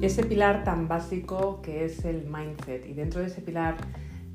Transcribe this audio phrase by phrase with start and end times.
[0.00, 2.86] ese pilar tan básico que es el mindset.
[2.86, 3.76] Y dentro de ese pilar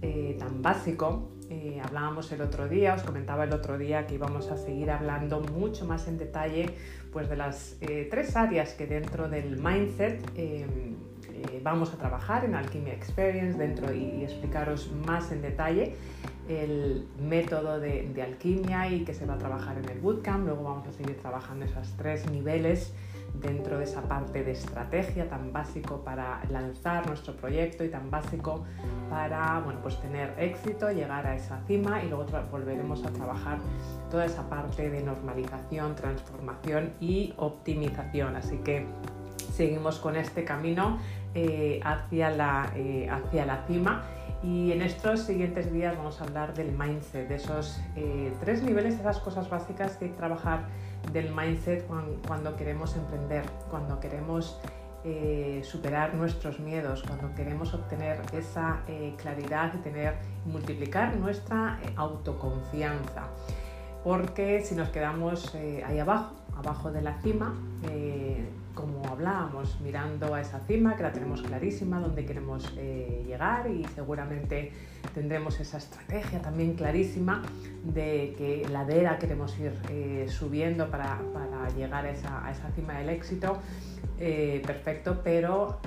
[0.01, 4.49] eh, tan básico, eh, hablábamos el otro día, os comentaba el otro día que íbamos
[4.51, 6.69] a seguir hablando mucho más en detalle
[7.11, 10.21] pues, de las eh, tres áreas que dentro del mindset
[11.63, 15.95] vamos a trabajar en Alchemy Experience dentro y, explicaros más en detalle
[16.47, 20.45] el método de, de, alquimia y que se va a trabajar en el bootcamp.
[20.45, 22.93] Luego vamos a seguir trabajando esos tres niveles
[23.41, 28.65] dentro de esa parte de estrategia tan básico para lanzar nuestro proyecto y tan básico
[29.09, 33.57] para bueno, pues tener éxito, llegar a esa cima y luego volveremos a trabajar
[34.09, 38.35] toda esa parte de normalización, transformación y optimización.
[38.35, 38.85] Así que
[39.53, 40.99] seguimos con este camino
[41.33, 44.03] eh, hacia, la, eh, hacia la cima
[44.45, 48.93] y en estos siguientes días vamos a hablar del mindset, de esos eh, tres niveles,
[48.93, 50.65] de esas cosas básicas que hay que trabajar
[51.11, 54.59] del mindset cuando, queremos emprender, cuando queremos
[55.03, 60.13] eh, superar nuestros miedos, cuando queremos obtener esa eh, claridad y tener
[60.45, 63.23] multiplicar nuestra autoconfianza.
[64.03, 67.55] Porque si nos quedamos ahí abajo, abajo de la cima,
[68.75, 74.71] como hablábamos, mirando a esa cima que la tenemos clarísima, donde queremos llegar y seguramente
[75.13, 77.41] tendremos esa estrategia también clarísima
[77.83, 81.19] de qué ladera queremos ir eh, subiendo para,
[81.75, 83.57] llegar a esa, cima del éxito.
[84.19, 85.79] Eh, perfecto, pero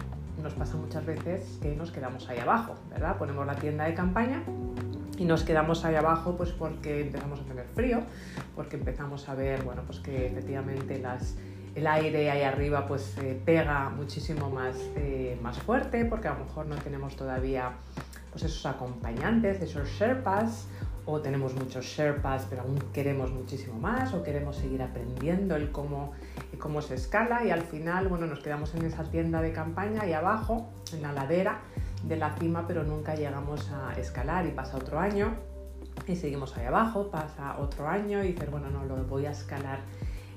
[0.42, 3.16] nos pasa muchas veces que nos quedamos ahí abajo, ¿verdad?
[3.16, 4.42] Ponemos la tienda de campaña
[5.16, 8.02] y nos quedamos ahí abajo pues porque empezamos a tener frío,
[8.54, 10.98] porque empezamos a ver, bueno, pues que efectivamente
[11.78, 16.66] el aire ahí arriba pues pega muchísimo más, eh, más fuerte, porque a lo mejor
[16.66, 17.72] no tenemos todavía
[18.30, 20.66] pues esos acompañantes, esos Sherpas,
[21.06, 26.12] o tenemos muchos Sherpas pero aún queremos muchísimo más, o queremos seguir aprendiendo el cómo,
[26.58, 30.12] cómo se escala y al final bueno, nos quedamos en esa tienda de campaña y
[30.12, 31.60] abajo, en la ladera
[32.02, 35.36] de la cima, pero nunca llegamos a escalar y pasa otro año
[36.06, 39.80] y seguimos ahí abajo, pasa otro año y dices, bueno, no, lo voy a escalar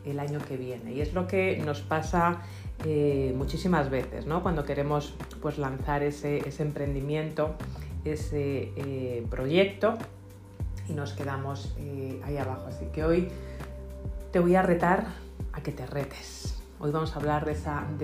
[0.06, 0.94] el año que viene.
[0.94, 2.42] Y es lo que nos pasa
[2.86, 4.42] eh, muchísimas veces, ¿no?
[4.42, 7.56] Cuando queremos pues, lanzar ese, emprendimiento
[8.04, 10.00] ese eh, proyecto
[10.90, 12.66] y nos quedamos eh, ahí abajo.
[12.68, 13.28] Así que hoy
[14.32, 15.06] te voy a retar
[15.54, 16.60] a que te retes.
[16.80, 17.52] Hoy vamos a hablar de,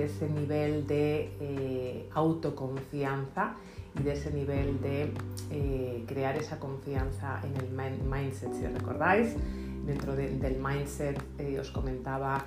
[0.04, 3.56] ese nivel de autoconfianza
[4.00, 5.12] y de ese nivel de
[6.06, 8.54] crear esa confianza en el mindset.
[8.54, 9.36] Si recordáis,
[9.88, 11.18] dentro del mindset
[11.60, 12.46] os comentaba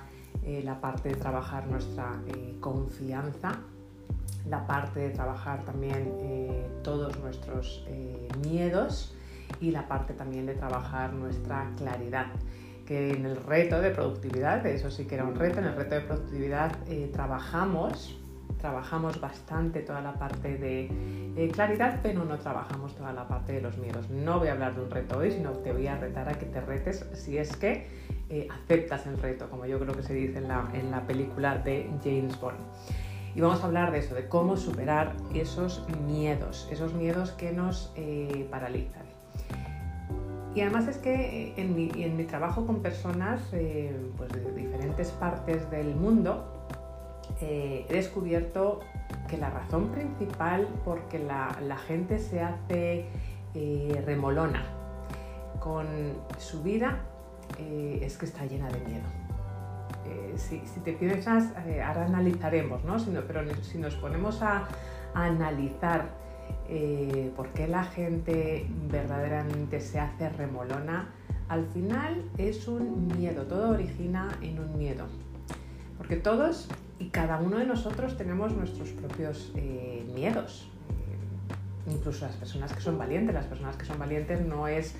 [0.63, 2.21] la parte de trabajar nuestra
[2.59, 3.59] confianza
[4.49, 9.15] la parte de trabajar también eh, todos nuestros eh, miedos
[9.59, 12.27] y la parte también de trabajar nuestra claridad.
[12.85, 15.95] Que en el reto de productividad, eso sí que era un reto, en el reto
[15.95, 18.19] de productividad eh, trabajamos,
[18.61, 23.77] trabajamos bastante toda la parte de claridad, pero no trabajamos toda la parte de los
[23.77, 24.09] miedos.
[24.09, 26.45] No voy a hablar de un reto hoy, sino te voy a retar a que
[26.45, 27.87] te retes si es que
[28.49, 31.89] aceptas el reto, como yo creo que se dice en la, en la película de
[32.03, 32.59] James Bond.
[33.33, 37.93] Y vamos a hablar de eso, de cómo superar esos miedos, esos miedos que nos
[37.95, 39.03] eh, paralizan.
[40.53, 41.75] Y además es que eh, en
[42.17, 46.60] mi, trabajo con personas eh, pues de diferentes partes del mundo,
[47.41, 48.79] he descubierto
[49.27, 53.05] que la razón principal por que la, gente se hace
[54.05, 54.63] remolona
[55.59, 55.87] con
[56.37, 56.99] su vida
[57.57, 59.21] es que está llena de miedo.
[60.05, 62.97] Eh, si, te piensas, eh, ahora analizaremos, ¿no?
[63.27, 64.67] pero si nos ponemos a,
[65.13, 66.05] analizar
[66.69, 71.09] eh, por qué la gente verdaderamente se hace remolona,
[71.49, 75.05] al final es un miedo, todo origina en un miedo.
[75.97, 76.69] Porque todos
[77.01, 79.51] y cada uno de nosotros tenemos nuestros propios
[80.13, 80.67] miedos.
[81.87, 84.93] incluso las personas que son valientes, las personas que son valientes no es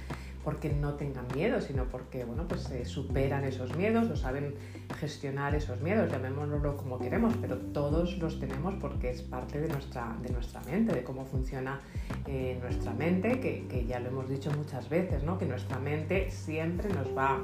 [0.43, 4.55] porque no tengan miedo, sino porque bueno, pues, se superan esos miedos o saben
[4.99, 10.15] gestionar esos miedos, llamémoslo como queremos, pero todos los tenemos porque es parte de nuestra,
[10.23, 11.79] de nuestra mente, de cómo funciona
[12.25, 15.37] eh, nuestra mente, que, ya lo hemos dicho muchas veces, ¿no?
[15.37, 17.39] que nuestra mente siempre nos va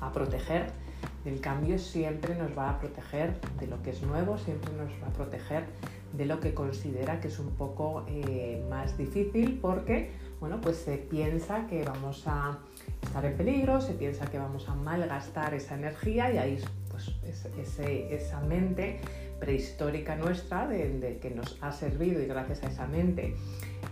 [0.00, 0.83] a proteger
[1.24, 5.08] del cambio, siempre nos va a proteger de lo que es nuevo, siempre nos va
[5.08, 5.64] a proteger
[6.12, 10.10] de lo que considera que es un poco eh, más difícil porque
[10.40, 12.58] bueno, pues se piensa que vamos a
[13.02, 16.58] estar en peligro, se piensa que vamos a malgastar esa energía y ahí
[16.90, 17.10] pues
[18.10, 19.00] esa mente
[19.40, 23.34] prehistórica nuestra de, que nos ha servido y gracias a esa mente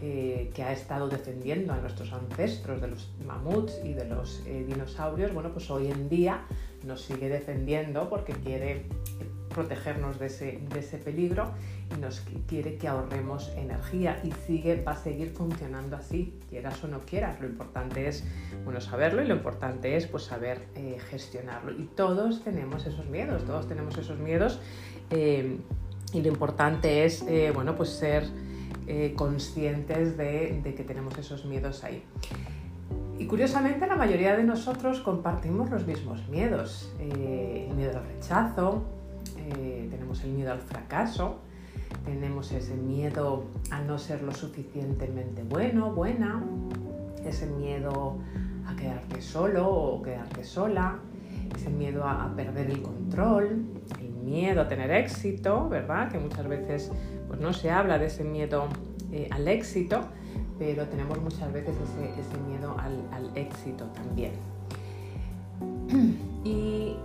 [0.01, 4.65] eh, que ha estado defendiendo a nuestros ancestros de los mamuts y de los eh,
[4.67, 6.45] dinosaurios, bueno, pues hoy en día
[6.85, 8.87] nos sigue defendiendo porque quiere
[9.53, 11.53] protegernos de ese, de ese peligro
[11.95, 16.89] y nos quiere que ahorremos energía y sigue, va a seguir funcionando así, quieras o
[16.89, 17.41] no quieras.
[17.41, 18.25] Lo importante es
[18.65, 21.73] bueno, saberlo y lo importante es pues, saber eh, gestionarlo.
[21.73, 24.59] Y todos tenemos esos miedos, todos tenemos esos miedos
[25.11, 25.59] eh,
[26.13, 28.25] y lo importante es eh, bueno, pues ser
[29.17, 32.03] conscientes de, de que tenemos esos miedos ahí.
[33.23, 36.93] Y curiosamente la mayoría de nosotros compartimos los mismos miedos.
[36.99, 38.83] el miedo al rechazo,
[39.89, 41.39] tenemos el miedo al fracaso,
[42.05, 46.43] tenemos ese miedo a no ser lo suficientemente bueno, buena,
[47.25, 48.17] ese miedo
[48.67, 50.99] a quedarte solo o quedarte sola,
[51.55, 53.67] ese miedo a, perder el control,
[54.01, 56.11] el miedo a tener éxito, ¿verdad?
[56.11, 56.91] Que muchas veces
[57.29, 58.67] pues, no se habla de ese miedo
[59.13, 60.01] eh, al éxito,
[60.65, 64.33] pero tenemos muchas veces ese, miedo al, éxito también.
[66.45, 66.97] Y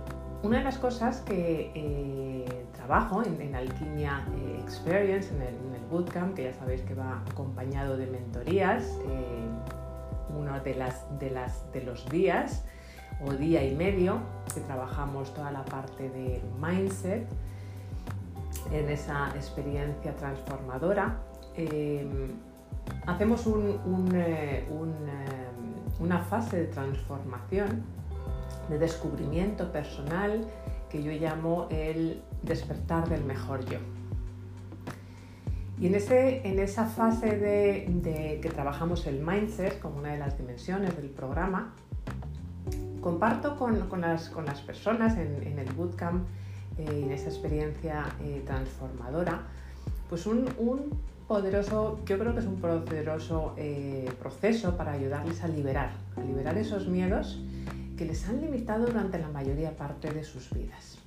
[0.42, 2.44] una de las cosas que eh,
[2.74, 5.54] trabajo en, Alquimia eh, Experience, en el,
[5.90, 8.84] bootcamp, que ya sabéis que va acompañado de mentorías,
[10.36, 12.64] uno de, los días
[13.24, 14.18] o día y medio
[14.52, 17.26] que trabajamos toda la parte de mindset
[18.72, 21.16] en esa experiencia transformadora.
[23.06, 27.82] Hacemos eh, em, una fase de transformación,
[28.68, 30.46] de descubrimiento personal
[30.90, 33.78] que yo llamo el despertar del mejor yo.
[35.80, 41.08] Y en, esa fase de, que trabajamos el mindset como una de las dimensiones del
[41.08, 41.72] programa,
[43.00, 46.26] comparto con, las, personas en, el bootcamp,
[46.78, 49.42] eh, en esa experiencia eh, transformadora,
[50.08, 50.46] pues un,
[51.28, 56.56] poderoso, yo creo que es un poderoso eh, proceso para ayudarles a liberar, a liberar
[56.56, 57.38] esos miedos
[57.98, 60.98] que les han limitado durante la mayoría parte de sus vidas.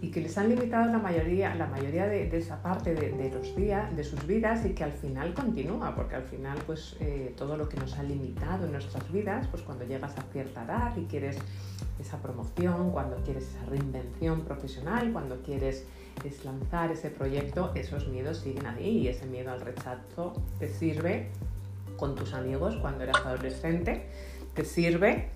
[0.00, 3.94] Y que les han limitado la mayoría, la mayoría de, esa parte de, los días,
[3.94, 7.68] de sus vidas y que al final continúa, porque al final pues eh, todo lo
[7.68, 11.36] que nos ha limitado en nuestras vidas, pues cuando llegas a cierta edad y quieres
[12.00, 15.84] esa promoción, cuando quieres esa reinvención profesional, cuando quieres
[16.44, 21.30] lanzar ese proyecto, esos miedos siguen ahí y ese miedo al rechazo te sirve
[21.96, 24.06] con tus amigos cuando eras adolescente,
[24.54, 25.30] te sirve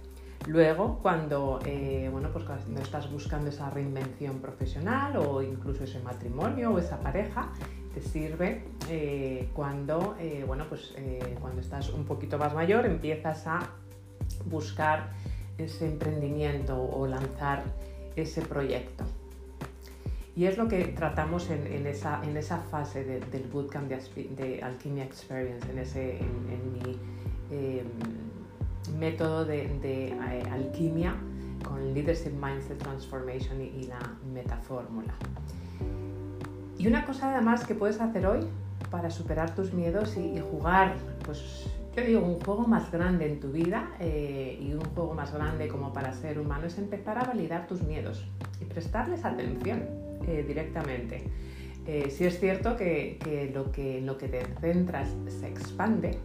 [0.49, 6.73] Luego, cuando, eh, bueno, pues cuando estás buscando esa reinvención profesional o incluso ese matrimonio
[6.73, 7.53] o esa pareja,
[7.95, 10.95] te sirve eh, cuando, eh, bueno, pues,
[11.41, 13.71] cuando estás un poquito más mayor, empiezas a
[14.47, 15.11] buscar
[15.59, 17.63] ese emprendimiento o lanzar
[18.17, 19.05] ese proyecto.
[20.35, 23.97] Y es lo que tratamos en, esa, fase del bootcamp de,
[24.35, 26.21] de, Experience, en, ese,
[26.73, 26.99] mi
[27.51, 27.87] em,
[28.99, 31.15] método de, eh, alquimia
[31.63, 34.01] con Leadership Mindset Transformation y, la
[34.33, 35.13] metafórmula.
[36.79, 38.41] Y una cosa además que puedes hacer hoy
[38.91, 40.95] para superar tus miedos y, jugar,
[41.27, 45.31] pues yo digo, un juego más grande en tu vida eh, y un juego más
[45.35, 48.25] grande como para ser humano es empezar a validar tus miedos
[48.63, 51.25] y prestarles atención eh, directamente.
[52.11, 56.19] si es cierto que, lo que lo que te centras se expande,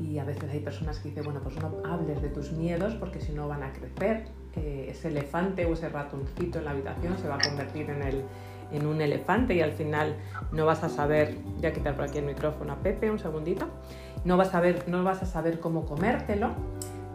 [0.00, 3.20] y a veces hay personas que dicen, bueno, pues no hables de tus miedos porque
[3.20, 4.26] si no van a crecer.
[4.56, 8.24] Eh, ese elefante o ese ratoncito en la habitación se va a convertir en, el,
[8.72, 10.16] en un elefante y al final
[10.52, 13.68] no vas a saber, ya quitar por aquí el micrófono a Pepe un segundito,
[14.24, 16.50] no vas a, no vas a saber cómo comértelo,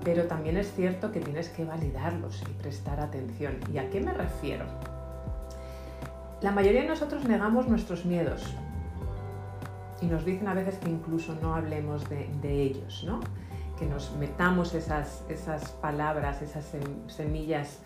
[0.05, 3.57] pero también es cierto que tienes que validarlos y prestar atención.
[3.73, 4.65] ¿Y a qué me refiero?
[6.43, 8.53] La mayoría de nosotros negamos nuestros miedos,
[10.01, 13.21] y nos dicen a veces que incluso no hablemos de, ellos, ¿no?
[13.79, 16.65] que nos metamos esas, esas palabras, esas
[17.07, 17.79] semillas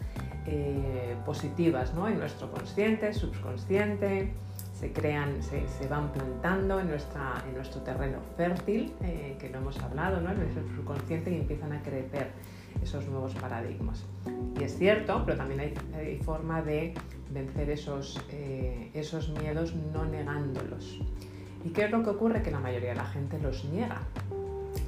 [0.48, 2.08] eh, positivas ¿no?
[2.08, 4.34] en nuestro consciente, subconsciente,
[4.74, 9.78] se crean, se, van plantando en, nuestra, en nuestro terreno fértil, eh, que lo hemos
[9.80, 10.32] hablado, ¿no?
[10.32, 12.32] en nuestro subconsciente y empiezan a crecer
[12.82, 14.04] esos nuevos paradigmas.
[14.60, 16.94] Y es cierto, pero también hay, forma de
[17.32, 21.00] vencer esos, eh, esos miedos no negándolos.
[21.66, 22.42] ¿Y qué es lo que ocurre?
[22.42, 24.02] Que la mayoría de la gente los niega.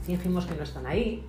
[0.04, 1.26] Fingimos que no están ahí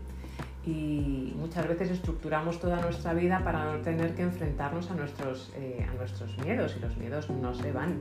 [0.67, 5.87] y muchas veces estructuramos toda nuestra vida para no tener que enfrentarnos a nuestros, eh,
[5.88, 7.99] a nuestros miedos y los miedos no se van.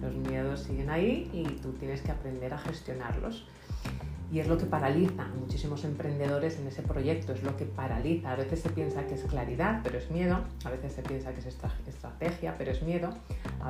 [0.00, 3.46] Los miedos siguen ahí y tú tienes que aprender a gestionarlos
[4.32, 8.32] y es lo que paraliza a muchísimos emprendedores en ese proyecto, es lo que paraliza.
[8.32, 11.40] A veces se piensa que es claridad, pero es miedo, a veces se piensa que
[11.40, 13.10] es estrategia, pero es miedo,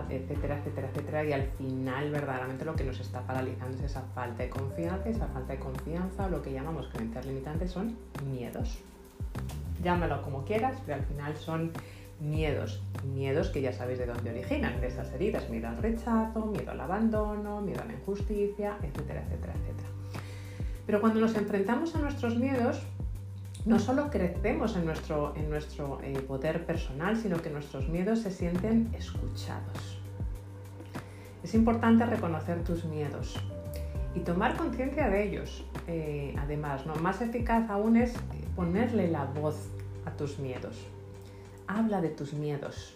[0.08, 4.42] etcétera, etcétera, etcétera, y al final verdaderamente lo que nos está paralizando es esa falta
[4.42, 7.96] de confianza, esa falta de confianza, lo que llamamos creencias limitantes son
[8.30, 8.78] miedos.
[9.82, 11.72] Llámalo como quieras, pero al final son
[12.18, 12.82] miedos.
[13.14, 16.80] Miedos que ya sabéis de dónde originan, de esas heridas, miedo al rechazo, miedo al
[16.80, 19.95] abandono, miedo a la injusticia, etcétera, etcétera, etcétera.
[20.86, 22.80] Pero cuando nos enfrentamos a nuestros miedos,
[23.64, 28.30] no solo crecemos en nuestro, en nuestro eh, poder personal, sino que nuestros miedos se
[28.30, 29.98] sienten escuchados.
[31.42, 33.36] Es importante reconocer tus miedos
[34.14, 35.64] y tomar conciencia de ellos.
[35.88, 36.94] Eh, además, ¿no?
[36.96, 38.14] más eficaz aún es
[38.54, 39.68] ponerle la voz
[40.04, 40.86] a tus miedos.
[41.66, 42.94] Habla de tus miedos.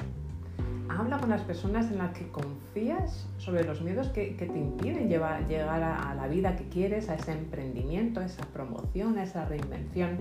[0.98, 5.82] Habla con las personas en las que confías sobre los miedos que, te impiden llegar
[5.82, 10.18] a, a la vida que quieres, a ese emprendimiento, a esa promoción, a esa reinvención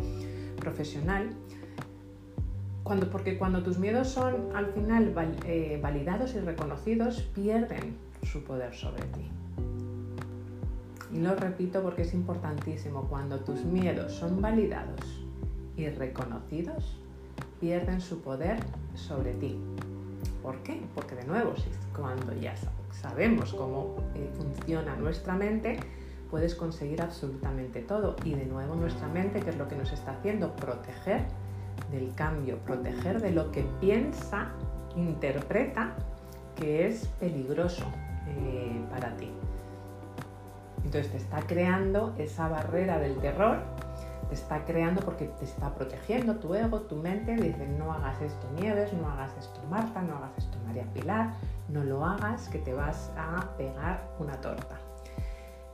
[0.59, 1.29] profesional,
[2.89, 5.13] cuando, porque cuando tus miedos son al final
[5.45, 9.29] eh, validados y reconocidos, pierden su poder sobre ti.
[11.13, 15.01] Y lo repito porque es importantísimo, cuando tus miedos son validados
[15.77, 16.99] y reconocidos,
[17.59, 18.57] pierden su poder
[18.95, 19.55] sobre ti.
[20.41, 20.81] ¿Por qué?
[20.95, 21.53] Porque de nuevo,
[21.95, 22.53] cuando ya
[22.91, 25.79] sabemos cómo eh, funciona nuestra mente,
[26.29, 28.15] puedes conseguir absolutamente todo.
[28.23, 31.25] Y de nuevo nuestra mente, que es lo que nos está haciendo, proteger
[31.91, 34.51] del cambio, proteger de lo que piensa,
[34.95, 35.95] interpreta
[36.55, 37.85] que es peligroso
[38.27, 39.31] eh, para ti.
[40.83, 43.59] Entonces te está creando esa barrera del terror,
[44.27, 48.47] te está creando porque te está protegiendo tu ego, tu mente, dice no hagas esto
[48.59, 51.33] Nieves, no hagas esto Marta, no hagas esto María Pilar,
[51.69, 54.77] no lo hagas que te vas a pegar una torta.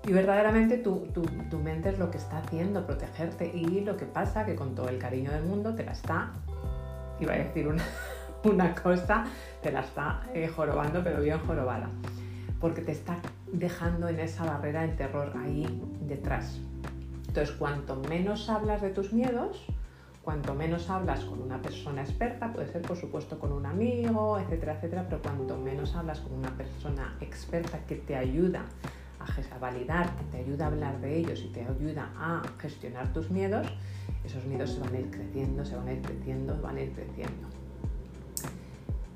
[0.07, 3.47] Y verdaderamente tu, mente es lo que está haciendo, protegerte.
[3.47, 6.31] Y lo que pasa que con todo el cariño del mundo te la está,
[7.19, 7.83] iba a decir una,
[8.43, 9.25] una cosa,
[9.63, 11.89] te la está eh, jorobando, pero bien jorobada.
[12.61, 13.17] Porque te está
[13.51, 16.59] dejando en esa barrera el terror ahí detrás.
[17.35, 19.65] Entonces, cuanto menos hablas de tus miedos,
[20.23, 24.75] cuanto menos hablas con una persona experta, puede ser por supuesto con un amigo, etcétera,
[24.75, 28.63] etcétera, pero cuanto menos hablas con una persona experta que te ayuda
[29.19, 33.29] a validar, que te ayuda a hablar de ellos y te ayuda a gestionar tus
[33.29, 33.67] miedos,
[34.23, 36.93] esos miedos se van a ir creciendo, se van a ir creciendo, van a ir
[36.93, 37.54] creciendo.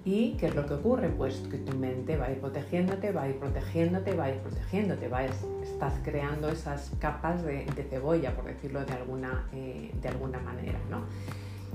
[0.06, 1.10] ¿Y qué es lo que ocurre?
[1.10, 4.38] Pues que tu mente va a ir protegiéndote, va a ir protegiéndote, va a ir
[4.38, 10.40] protegiéndote, va estás creando esas capas de, cebolla, por decirlo de alguna, eh, de alguna
[10.40, 10.80] manera.
[10.90, 11.04] ¿no?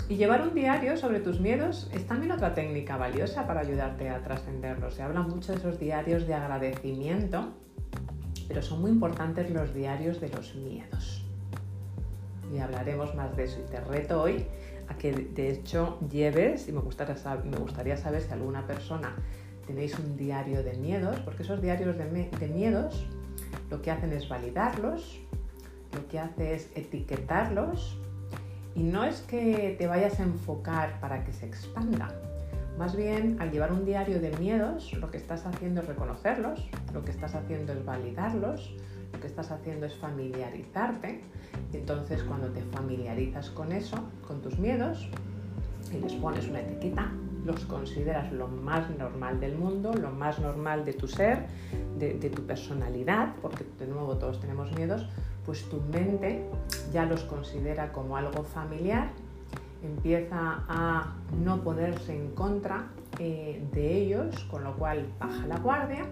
[0.09, 4.23] Y llevar un diario sobre tus miedos es también otra técnica valiosa para ayudarte a
[4.23, 4.95] trascenderlos.
[4.95, 7.53] Se habla mucho de esos diarios de agradecimiento
[8.49, 11.25] pero son muy importantes los diarios de los miedos.
[12.55, 13.59] Y hablaremos más de eso.
[13.61, 14.47] Y te reto hoy
[14.89, 17.17] a que de hecho lleves, y me gustaría,
[17.97, 19.15] saber si alguna persona
[19.67, 23.07] tenéis un diario de miedos, porque esos diarios de, de miedos
[23.71, 25.21] lo que hacen es validarlos,
[25.93, 27.99] lo que hace es etiquetarlos,
[28.75, 32.09] y no es que te vayas a enfocar para que se expanda,
[32.79, 37.05] más bien, al llevar un diario de miedos, lo que estás haciendo es reconocerlos, lo
[37.05, 38.75] que estás haciendo es validarlos,
[39.15, 41.23] lo que estás haciendo es familiarizarte.
[41.73, 45.09] Y entonces cuando te familiarizas con eso, con tus miedos,
[45.93, 47.13] y les pones una etiqueta,
[47.45, 51.47] los consideras lo más normal del mundo, lo más normal de tu ser,
[51.99, 55.07] de, tu personalidad, porque de nuevo todos tenemos miedos,
[55.45, 56.45] pues tu mente
[56.93, 59.11] ya los considera como algo familiar
[59.85, 66.07] empieza a no ponerse en contra eh, de ellos, con lo cual baja la guardia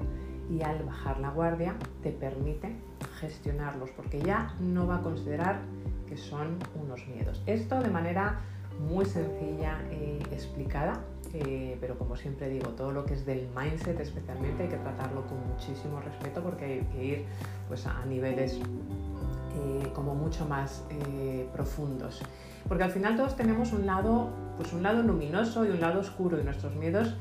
[0.51, 2.77] y al bajar la guardia te permite
[3.23, 5.61] gestionarlos porque ya no va a considerar
[6.09, 7.43] que son unos miedos.
[7.47, 8.41] Esto de manera
[8.89, 11.01] muy sencilla eh, explicada,
[11.33, 15.25] eh, pero como siempre digo, todo lo que es del mindset especialmente hay que tratarlo
[15.27, 17.25] con muchísimo respeto porque hay que ir
[17.69, 18.61] pues, a niveles
[19.95, 20.83] como mucho más
[21.53, 22.23] profundos.
[22.69, 26.41] Porque al final todos tenemos un lado, pues un lado luminoso y un lado oscuro
[26.41, 27.15] y nuestros miedos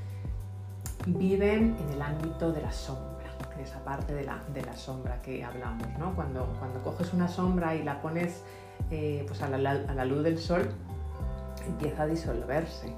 [1.08, 3.11] viven en el ámbito de la sombra,
[3.62, 6.14] esa parte de la, de la sombra que hablamos, ¿no?
[6.16, 8.44] Cuando, cuando coges una sombra y la pones
[8.90, 10.70] eh, pues a, la, a la luz del sol,
[11.66, 12.94] empieza a disolverse.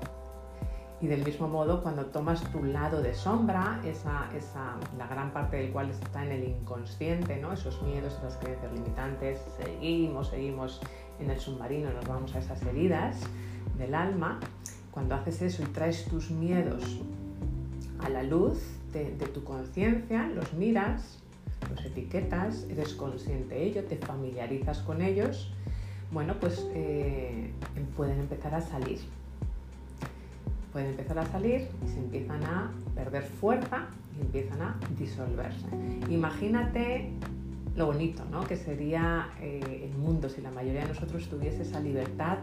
[1.02, 5.58] Y del mismo modo, cuando tomas tu lado de sombra, esa, esa, la gran parte
[5.58, 7.52] del cual está en el inconsciente, ¿no?
[7.52, 10.80] esos miedos, esas creencias limitantes, seguimos, seguimos
[11.20, 13.20] en el submarino, nos vamos a esas heridas
[13.78, 14.40] del alma,
[14.92, 17.02] cuando haces eso y traes tus miedos
[18.00, 18.60] a la luz
[18.94, 21.20] de, tu conciencia, los miras,
[21.70, 25.52] los etiquetas, eres consciente de ello, te familiarizas con ellos,
[26.12, 27.52] bueno, pues eh,
[27.98, 29.00] pueden empezar a salir.
[30.72, 35.66] Pueden empezar a salir y se empiezan a perder fuerza y empiezan a disolverse.
[36.10, 37.10] Imagínate
[37.76, 38.44] lo bonito ¿no?
[38.46, 42.38] que sería eh, el mundo si la mayoría de nosotros tuviese esa libertad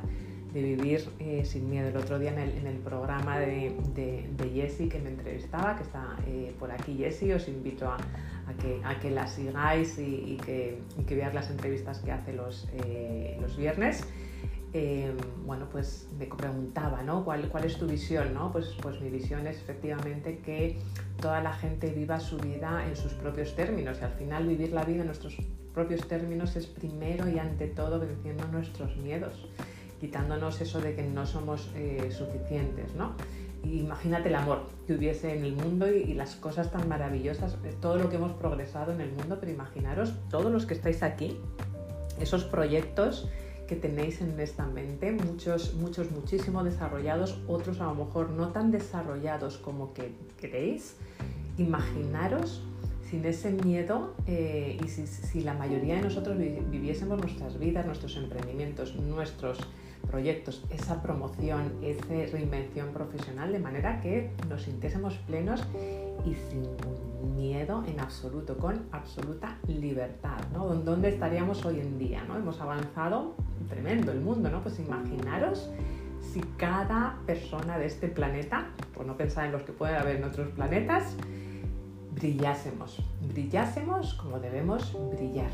[0.52, 1.88] vivir eh, sin miedo.
[1.88, 6.54] El otro día en el, programa de, de, Jessie que me entrevistaba, que está eh,
[6.58, 7.98] por aquí Jessie, os invito a,
[8.60, 14.04] que, a la sigáis y, que, veáis las entrevistas que hace los, eh, viernes.
[15.44, 17.24] bueno, pues me preguntaba, ¿no?
[17.24, 18.34] ¿Cuál, ¿Cuál, es tu visión?
[18.34, 18.52] ¿no?
[18.52, 20.78] Pues, pues mi visión es efectivamente que
[21.20, 24.84] toda la gente viva su vida en sus propios términos y al final vivir la
[24.84, 25.36] vida en nuestros
[25.74, 29.48] propios términos es primero y ante todo venciendo nuestros miedos,
[30.00, 33.14] quitándonos eso de que no somos eh, suficientes, ¿no?
[33.64, 37.96] Imagínate el amor que hubiese en el mundo y, las cosas tan maravillosas, eh, todo
[37.96, 41.38] lo que hemos progresado en el mundo, pero imaginaros todos los que estáis aquí,
[42.20, 43.28] esos proyectos
[43.66, 48.72] que tenéis en esta mente, muchos, muchos, muchísimo desarrollados, otros a lo mejor no tan
[48.72, 50.96] desarrollados como que queréis.
[51.56, 52.62] Imaginaros
[53.08, 58.96] sin ese miedo eh, y si, la mayoría de nosotros viviésemos nuestras vidas, nuestros emprendimientos,
[58.96, 59.58] nuestros
[60.08, 65.64] proyectos, esa promoción, esa reinvención profesional, de manera que nos sintiésemos plenos
[66.24, 66.66] y sin
[67.36, 70.66] miedo en absoluto, con absoluta libertad, ¿no?
[70.66, 72.24] ¿Dónde estaríamos hoy en día?
[72.24, 72.36] ¿no?
[72.36, 73.34] Hemos avanzado
[73.68, 74.62] tremendo el mundo, ¿no?
[74.62, 75.70] Pues imaginaros
[76.20, 80.24] si cada persona de este planeta, por no pensar en los que pueden haber en
[80.24, 81.16] otros planetas,
[82.14, 83.02] brillásemos,
[83.32, 85.50] brillásemos como debemos brillar.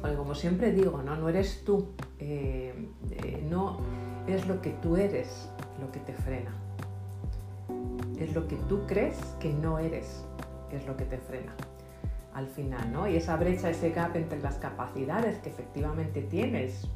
[0.00, 3.78] Como siempre digo, no, no eres tú, eh, eh, no
[4.26, 6.52] es lo que tú eres lo que te frena.
[8.18, 10.24] Es lo que tú crees que no eres,
[10.70, 11.54] es lo que te frena
[12.34, 13.08] al final, ¿no?
[13.08, 16.86] Y esa brecha, ese gap entre las capacidades que efectivamente tienes,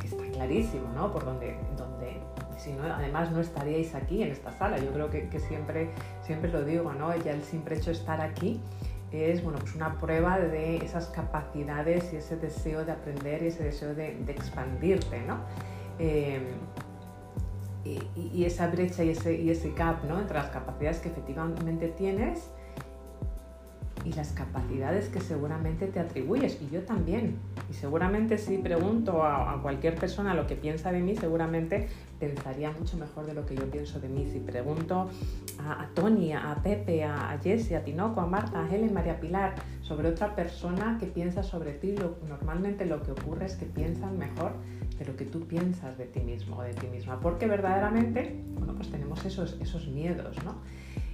[0.00, 1.12] que está clarísimo, ¿no?
[1.12, 2.20] Por donde, donde
[2.58, 4.78] si no, además no estaríais aquí en esta sala.
[4.78, 5.90] Yo creo que, siempre,
[6.22, 7.14] siempre lo digo, ¿no?
[7.16, 8.60] Ya el simple hecho de estar aquí
[9.12, 13.64] es bueno, pues una prueba de esas capacidades y ese deseo de aprender y ese
[13.64, 15.38] deseo de, expandirte, ¿no?
[15.98, 16.42] Em,
[17.84, 20.18] y, esa brecha y ese, y ese gap ¿no?
[20.20, 22.50] entre las capacidades que efectivamente tienes
[24.08, 27.36] y las capacidades que seguramente te atribuyes, y yo también.
[27.70, 32.96] Y seguramente si pregunto a, cualquier persona lo que piensa de mí, seguramente pensaría mucho
[32.96, 34.26] mejor de lo que yo pienso de mí.
[34.32, 35.10] Si pregunto
[35.58, 39.54] a, Tony, a Pepe, a, a Jessie, a Tinoco, a Marta, a Helen, María Pilar,
[39.82, 41.94] sobre otra persona que piensa sobre ti,
[42.26, 44.52] normalmente lo que ocurre es que piensan mejor
[44.98, 48.74] de lo que tú piensas de ti mismo o de ti misma, porque verdaderamente, bueno,
[48.74, 50.56] pues tenemos esos, esos miedos, ¿no?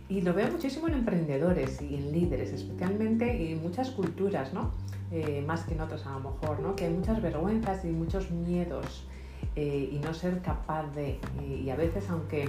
[0.08, 4.72] Y lo veo muchísimo en emprendedores y en líderes, especialmente en muchas culturas, ¿no?
[5.10, 6.76] Eh, más que en otras a lo mejor, ¿no?
[6.76, 9.06] Que hay muchas vergüenzas y muchos miedos
[9.54, 12.48] eh, y no ser capaz de, eh, y a veces aunque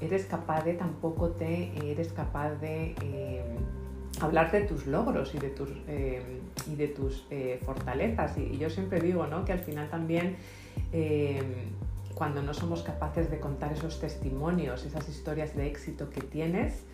[0.00, 2.94] eres capaz de, tampoco te eres capaz de
[4.20, 7.26] hablar de tus logros y de tus, y de tus
[7.64, 8.38] fortalezas.
[8.38, 9.44] Y, y, yo siempre digo, ¿no?
[9.44, 10.36] Que al final también
[12.14, 16.84] cuando no somos capaces de contar esos testimonios, esas historias de éxito que tienes,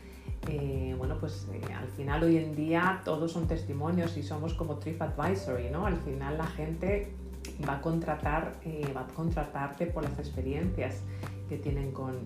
[0.48, 4.76] eh, bueno, pues eh, al final hoy en día todos son testimonios y somos como
[4.76, 5.86] TripAdvisory, ¿no?
[5.86, 7.12] Al final la gente
[7.68, 11.02] va a contratar, eh, va a contratarte por las experiencias
[11.48, 12.20] que tienen con,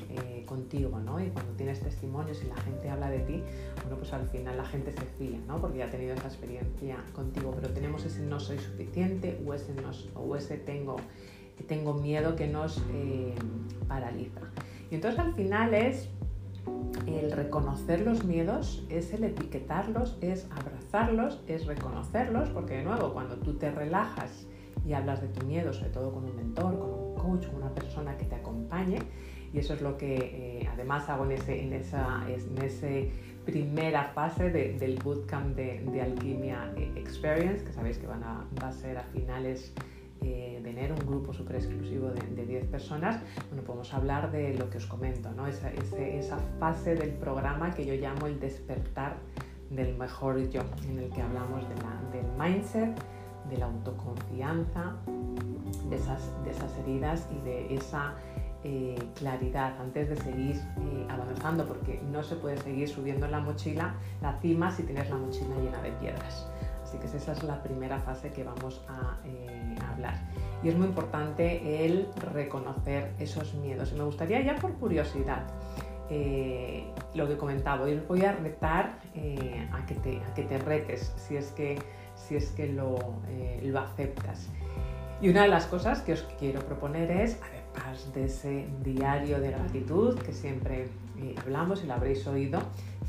[0.46, 1.20] contigo, ¿no?
[1.20, 3.42] Y cuando tienes testimonios y la gente habla de ti,
[3.82, 5.60] bueno, pues al final la gente se fía, ¿no?
[5.60, 9.74] Porque ya ha tenido esa experiencia contigo, pero tenemos ese no soy suficiente o ese,
[9.74, 10.98] no, o ese tengo
[11.66, 13.34] tengo miedo que nos eh,
[13.88, 14.40] paraliza.
[14.90, 16.08] Y entonces al final es
[17.06, 23.36] el reconocer los miedos, es el etiquetarlos, es abrazarlos, es reconocerlos, porque de nuevo, cuando
[23.36, 24.46] tú te relajas
[24.86, 27.74] y hablas de tu miedo, sobre todo con un mentor, con un coach, con una
[27.74, 28.98] persona que te acompañe,
[29.52, 33.10] y eso es lo que eh, además hago en, en, esa en ese
[33.44, 38.98] primera fase del bootcamp de, Alquimia Experience, que sabéis que van a, va a ser
[38.98, 39.72] a finales
[40.22, 44.70] eh, de enero, un grupo súper exclusivo de, 10 personas, bueno, podemos hablar de lo
[44.70, 45.46] que os comento, ¿no?
[45.46, 49.16] esa, esa fase del programa que yo llamo el despertar
[49.70, 51.74] del mejor yo, en el que hablamos de
[52.18, 52.98] del mindset,
[53.50, 54.96] de la autoconfianza,
[55.88, 58.14] de esas, de esas heridas y de esa
[58.64, 63.94] eh, claridad antes de seguir eh, avanzando, porque no se puede seguir subiendo la mochila,
[64.20, 66.48] la cima, si tienes la mochila llena de piedras.
[66.88, 70.14] Así que esa es la primera fase que vamos a, eh, hablar.
[70.62, 73.92] Y es muy importante el reconocer esos miedos.
[73.92, 75.46] Y me gustaría ya por curiosidad,
[76.08, 80.56] eh, lo que comentaba, hoy voy a retar eh, a, que te, a, que te,
[80.56, 81.78] retes si es que,
[82.14, 82.96] si es que lo,
[83.64, 84.48] lo aceptas.
[85.20, 89.50] Y una de las cosas que os quiero proponer es, además de ese diario de
[89.50, 90.88] gratitud que siempre
[91.38, 92.60] hablamos y lo habréis oído,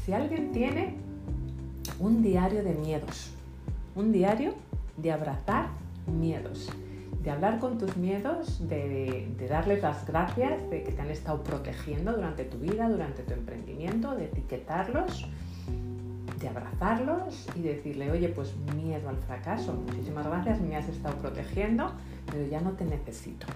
[0.03, 0.97] si alguien tiene
[1.99, 3.38] un diario de miedos,
[3.99, 4.53] un diario
[4.97, 5.67] de abrazar
[6.07, 6.69] miedos.
[7.21, 12.13] de hablar con tus miedos, de, darles las gracias de que te han estado protegiendo
[12.13, 15.27] durante tu vida, durante tu emprendimiento, de etiquetarlos,
[16.39, 21.91] de abrazarlos y decirle, oye, pues miedo al fracaso, muchísimas gracias, me has estado protegiendo,
[22.31, 23.47] pero ya no te necesito.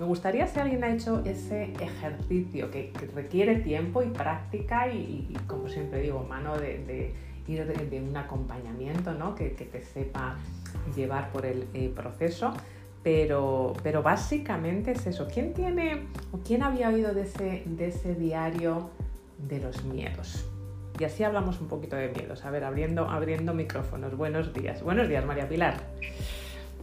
[0.00, 5.68] Me gustaría si alguien ha hecho ese ejercicio que, requiere tiempo y práctica y, como
[5.68, 7.14] siempre digo, mano de,
[7.54, 9.34] de, un acompañamiento, ¿no?
[9.34, 10.36] que, te sepa
[10.94, 12.52] llevar por el proceso
[13.06, 15.28] pero, pero básicamente es eso.
[15.32, 18.90] ¿Quién tiene o quién había oído de ese, de ese diario
[19.38, 20.44] de los miedos?
[20.98, 22.44] Y así hablamos un poquito de miedos.
[22.44, 24.16] A ver, abriendo, abriendo micrófonos.
[24.16, 24.82] Buenos días.
[24.82, 25.80] Buenos días, María Pilar.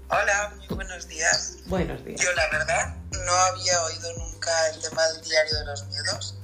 [0.07, 1.57] Hola, muy buenos días.
[1.65, 2.21] Buenos días.
[2.21, 6.39] Yo la verdad no había oído nunca el tema del diario de los miedos.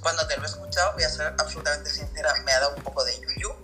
[0.00, 3.04] Cuando te lo he escuchado, voy a ser absolutamente sincera, me ha dado un poco
[3.04, 3.57] de yuyu.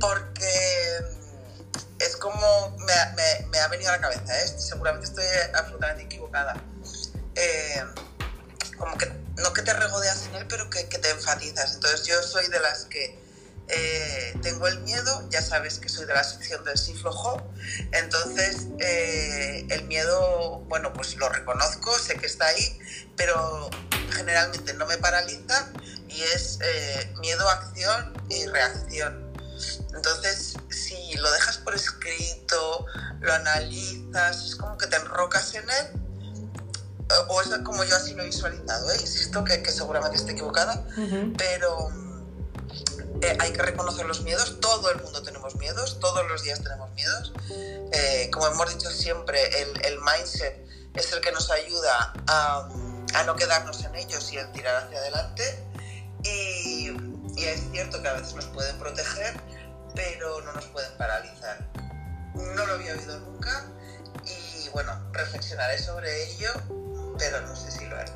[0.00, 0.98] Porque
[1.98, 4.54] es como me, ha venido a la cabeza, ¿eh?
[4.58, 6.62] seguramente estoy absolutamente equivocada.
[7.34, 7.84] Eh,
[8.78, 11.74] como que no que te regodeas en él, pero que, te enfatizas.
[11.74, 13.18] Entonces yo soy de las que
[13.68, 17.42] eh, tengo el miedo, ya sabes que soy de la sección del sí flojo,
[17.92, 22.78] entonces el miedo, bueno, pues lo reconozco, sé que está ahí,
[23.16, 23.70] pero
[24.12, 25.72] generalmente no me paraliza
[26.08, 26.58] y es
[27.18, 29.26] miedo, acción y reacción.
[29.94, 32.86] Entonces, si lo dejas por escrito,
[33.20, 36.06] lo analizas, es como que te enrocas en él,
[37.28, 38.96] o es como yo así lo he visualizado, ¿eh?
[39.00, 40.84] insisto que, seguramente esté equivocada,
[41.38, 41.90] pero
[43.22, 46.90] eh, hay que reconocer los miedos, todo el mundo tenemos miedos, todos los días tenemos
[46.92, 47.32] miedos.
[47.92, 52.68] Eh, como hemos dicho siempre, el, mindset es el que nos ayuda a,
[53.24, 55.65] no quedarnos en ellos y a tirar hacia adelante.
[56.26, 56.88] Y,
[57.38, 59.34] es cierto que a veces nos pueden proteger,
[59.94, 61.58] pero no nos pueden paralizar.
[62.34, 63.66] No lo había oído nunca
[64.24, 66.48] y bueno, reflexionaré sobre ello,
[67.18, 68.12] pero no sé si lo haré.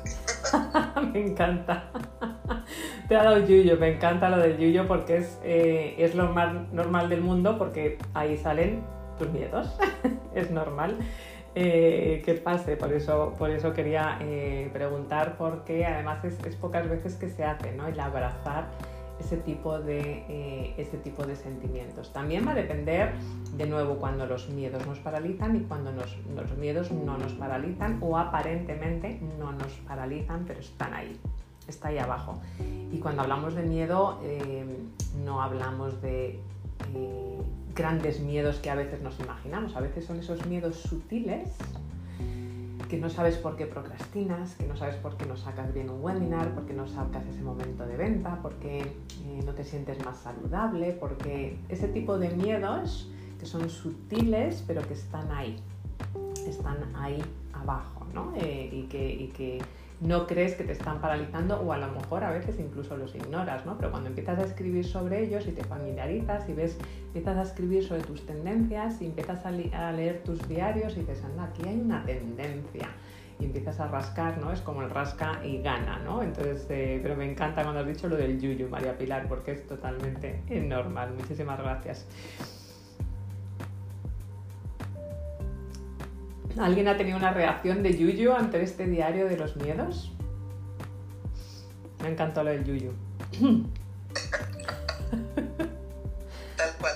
[1.13, 1.91] me encanta.
[3.07, 6.53] Te ha dado yuyo, me encanta lo del yuyo porque es, eh, es lo más
[6.71, 8.83] normal del mundo porque ahí salen
[9.17, 9.67] tus miedos,
[10.35, 10.97] es normal.
[11.53, 17.15] Eh, que pase, por eso, por eso quería eh, preguntar, porque además es, pocas veces
[17.15, 17.87] que se hace, ¿no?
[17.87, 18.69] El abrazar
[19.19, 22.13] ese tipo de, eh, ese tipo de sentimientos.
[22.13, 23.11] También va a depender,
[23.57, 28.17] de nuevo, cuando los miedos nos paralizan y cuando los miedos no nos paralizan o
[28.17, 31.19] aparentemente no nos paralizan, pero están ahí,
[31.67, 32.39] está ahí abajo.
[32.91, 34.19] Y cuando hablamos de miedo,
[35.23, 36.39] no hablamos de
[37.73, 41.49] grandes miedos que a veces nos imaginamos, a veces son esos miedos sutiles
[42.89, 46.03] que no sabes por qué procrastinas, que no sabes por qué no sacas bien un
[46.03, 50.03] webinar, por qué no sacas ese momento de venta, por qué eh, no te sientes
[50.03, 55.55] más saludable, porque ese tipo de miedos que son sutiles pero que están ahí,
[56.45, 57.23] están ahí
[57.53, 58.33] abajo, ¿no?
[58.35, 59.61] Eh, y que
[60.01, 63.65] no crees que te están paralizando o a lo mejor a veces incluso los ignoras,
[63.67, 63.77] ¿no?
[63.77, 67.83] Pero cuando empiezas a escribir sobre ellos y te familiarizas y ves, empiezas a escribir
[67.83, 72.03] sobre tus tendencias y empiezas a, leer tus diarios y dices, anda, aquí hay una
[72.03, 72.89] tendencia
[73.39, 74.51] y empiezas a rascar, ¿no?
[74.51, 76.23] Es como el rasca y gana, ¿no?
[76.23, 79.67] Entonces, eh, pero me encanta cuando has dicho lo del yuyu, María Pilar, porque es
[79.67, 81.13] totalmente normal.
[81.15, 82.07] Muchísimas gracias.
[86.59, 90.11] ¿Alguien ha tenido una reacción de Yuyu ante este diario de los miedos?
[92.01, 92.91] Me encantó lo del Yuyu.
[96.57, 96.93] Tal cual.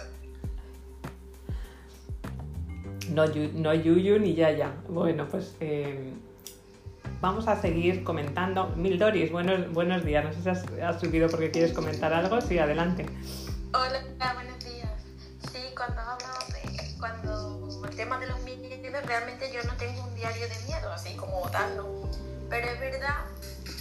[3.11, 4.73] No, no Yuyu ni Yaya.
[4.89, 6.11] Bueno, pues eh,
[7.21, 8.69] vamos a seguir comentando.
[8.75, 10.25] Mil Doris, buenos, buenos días.
[10.25, 12.41] No sé si has, has, subido porque quieres comentar algo.
[12.41, 13.05] Sí, adelante.
[13.73, 14.01] Hola,
[14.33, 14.89] buenos días.
[15.51, 16.65] Sí, cuando hablamos de
[16.99, 18.43] cuando el tema de los
[19.01, 22.09] realmente yo no tengo un diario de miedo, así como ¿no?
[22.49, 23.25] Pero es verdad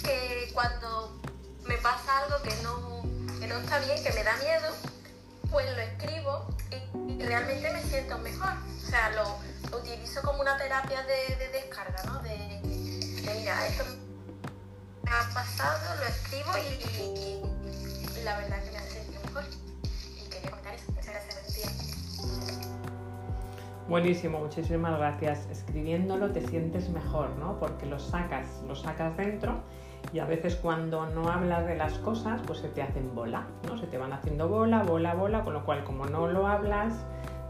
[0.03, 1.21] que cuando
[1.63, 3.01] me pasa algo que no,
[3.39, 4.73] que no está bien, que me da miedo,
[5.51, 8.53] pues lo escribo y, realmente me siento mejor.
[8.83, 9.37] O sea, lo,
[9.77, 12.19] utilizo como una terapia de, descarga, ¿no?
[12.19, 13.83] De, mira, esto
[15.03, 19.43] me ha pasado, lo escribo y, la verdad que me hace sentir mejor.
[20.17, 20.94] Y quería comentar eso.
[23.87, 25.47] Buenísimo, muchísimas gracias.
[25.51, 27.59] Escribiéndolo te sientes mejor, ¿no?
[27.59, 29.59] Porque lo sacas, lo sacas dentro
[30.11, 33.77] y a veces cuando no hablas de las cosas, pues se te hacen bola, ¿no?
[33.77, 37.05] Se te van haciendo bola, bola, bola, con lo cual como no lo hablas,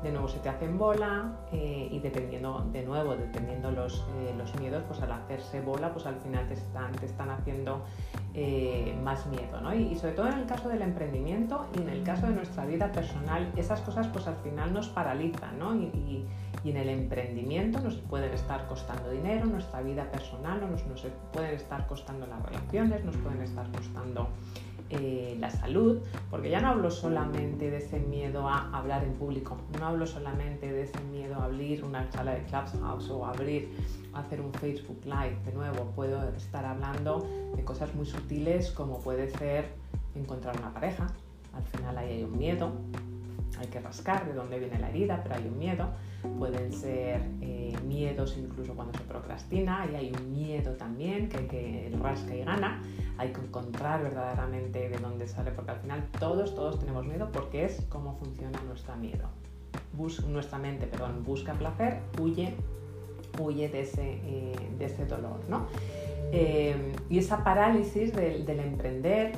[0.05, 4.53] de nuevo se te hacen bola eh, y dependiendo, de nuevo, dependiendo los, eh, los
[4.59, 7.83] miedos, pues al hacerse bola, pues al final te están, te están haciendo
[8.35, 9.73] eh, más miedo, ¿no?
[9.73, 12.91] Y, sobre todo en el caso del emprendimiento y en el caso de nuestra vida
[12.91, 15.75] personal, esas cosas pues al final nos paralizan, ¿no?
[15.75, 16.25] Y,
[16.63, 21.85] en el emprendimiento nos pueden estar costando dinero, nuestra vida personal, nos, nos pueden estar
[21.85, 24.29] costando las relaciones, nos pueden estar costando
[24.89, 29.57] eh, la salud, porque ya no hablo solamente de ese miedo a hablar en público,
[29.79, 33.69] no hablo solamente de ese miedo a abrir una sala de Clubhouse o abrir,
[34.13, 39.29] hacer un Facebook Live, de nuevo, puedo estar hablando de cosas muy sutiles como puede
[39.29, 39.69] ser
[40.13, 41.07] encontrar una pareja,
[41.53, 42.71] al final ahí hay un miedo,
[43.59, 45.89] hay que rascar de dónde viene la herida, pero hay un miedo.
[46.37, 51.91] Pueden ser eh, miedos incluso cuando se procrastina y hay un miedo también que, que
[52.01, 52.81] rasca y gana.
[53.17, 57.65] Hay que encontrar verdaderamente de dónde sale, porque al final todos, todos tenemos miedo porque
[57.65, 59.29] es cómo funciona nuestro miedo.
[60.27, 62.53] nuestra mente, perdón, busca placer, huye,
[63.39, 65.67] huye de ese, eh, de ese dolor, ¿no?
[66.31, 69.31] Eh, y esa parálisis del, emprender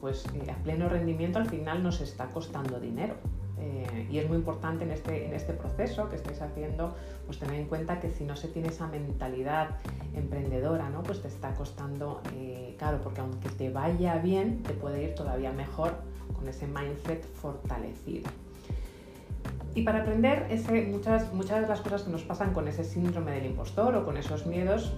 [0.00, 3.14] pues eh, a pleno rendimiento al final nos está costando dinero.
[3.58, 7.58] Eh, y es muy importante en este, en este proceso que estáis haciendo, pues tener
[7.58, 9.70] en cuenta que si no se tiene esa mentalidad
[10.14, 11.02] emprendedora, ¿no?
[11.02, 15.52] pues te está costando, eh, claro, porque aunque te vaya bien, te puede ir todavía
[15.52, 15.94] mejor
[16.34, 18.28] con ese mindset fortalecido.
[19.74, 23.32] Y para aprender ese, muchas, muchas de las cosas que nos pasan con ese síndrome
[23.32, 24.92] del impostor o con esos miedos,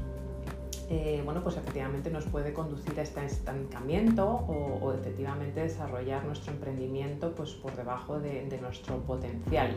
[0.90, 7.34] eh, bueno, pues efectivamente nos puede conducir a este estancamiento o, efectivamente desarrollar nuestro emprendimiento
[7.34, 9.72] pues, por debajo de, nuestro potencial.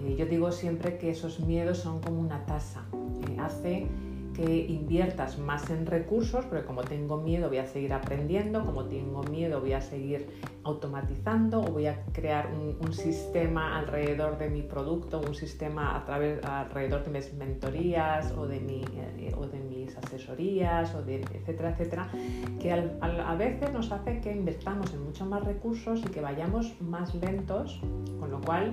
[0.00, 2.84] Eh, yo digo siempre que esos miedos son como una tasa.
[2.92, 3.88] Eh, hace
[4.34, 9.22] que inviertas más en recursos, porque como tengo miedo voy a seguir aprendiendo, como tengo
[9.22, 10.28] miedo voy a seguir
[10.64, 16.44] automatizando o voy a crear un, sistema alrededor de mi producto, un sistema a través,
[16.44, 18.82] alrededor de mis mentorías o de, mi,
[19.18, 19.60] eh, o de
[20.04, 22.08] asesorías, o de, etcétera, etcétera,
[22.60, 27.14] que a veces nos hace que invirtamos en muchos más recursos y que vayamos más
[27.14, 27.80] lentos,
[28.20, 28.72] con lo cual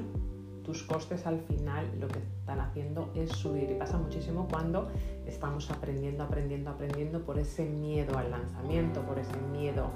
[0.63, 4.89] tus costes al final lo que están haciendo es subir y pasa muchísimo cuando
[5.25, 9.91] estamos aprendiendo, aprendiendo, aprendiendo por ese miedo al lanzamiento, por ese miedo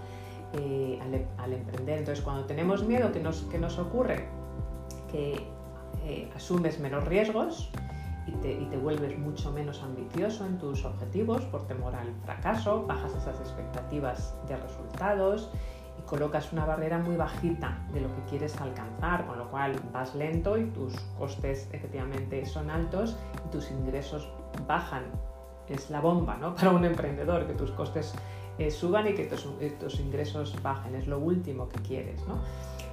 [0.54, 1.00] eh,
[1.38, 2.00] al, emprender.
[2.00, 4.26] Entonces cuando tenemos miedo, ¿qué nos, nos ocurre?
[5.12, 5.48] Que
[6.04, 7.72] eh, asumes menos riesgos
[8.28, 13.14] y te, y vuelves mucho menos ambicioso en tus objetivos por temor al fracaso, bajas
[13.16, 15.50] esas expectativas de resultados
[16.06, 20.58] colocas una barrera muy bajita de lo que quieres alcanzar, con lo cual vas lento
[20.58, 24.30] y tus costes efectivamente son altos y tus ingresos
[24.68, 25.04] bajan.
[25.68, 26.56] Es la bomba ¿no?
[26.56, 28.14] para un emprendedor, que tus costes
[28.58, 30.96] eh, suban y que tus, ingresos bajen.
[30.96, 32.26] Es lo último que quieres.
[32.28, 32.36] ¿no?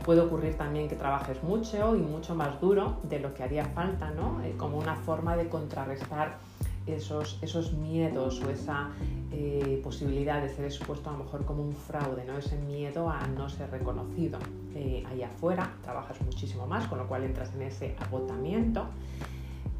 [0.05, 4.11] Puede ocurrir también que trabajes mucho y mucho más duro de lo que haría falta,
[4.11, 4.43] ¿no?
[4.43, 6.39] Eh, como una forma de contrarrestar
[6.87, 8.91] esos, esos miedos o esa
[9.31, 12.39] eh, posibilidad de ser expuesto a lo mejor como un fraude, ¿no?
[12.39, 14.39] ese miedo a no ser reconocido.
[14.75, 18.87] Eh, allá afuera trabajas muchísimo más, con lo cual entras en ese agotamiento.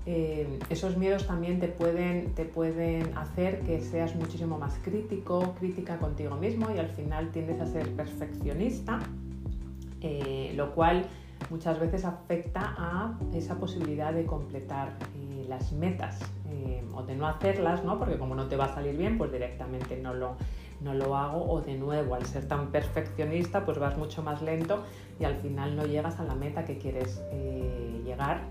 [0.05, 5.99] Eh, esos miedos también te pueden, te pueden hacer que seas muchísimo más crítico, crítica
[5.99, 9.01] contigo mismo y al final tiendes a ser perfeccionista,
[10.55, 11.07] lo cual
[11.51, 14.97] muchas veces afecta a esa posibilidad de completar
[15.53, 16.19] las metas
[16.51, 17.99] eh, o de no hacerlas, ¿no?
[17.99, 20.37] porque como no te va a salir bien, pues directamente no lo,
[20.81, 24.83] no lo hago o de nuevo, al ser tan perfeccionista, pues vas mucho más lento
[25.21, 28.43] y al final no llegas a la meta que quieres eh, llegar.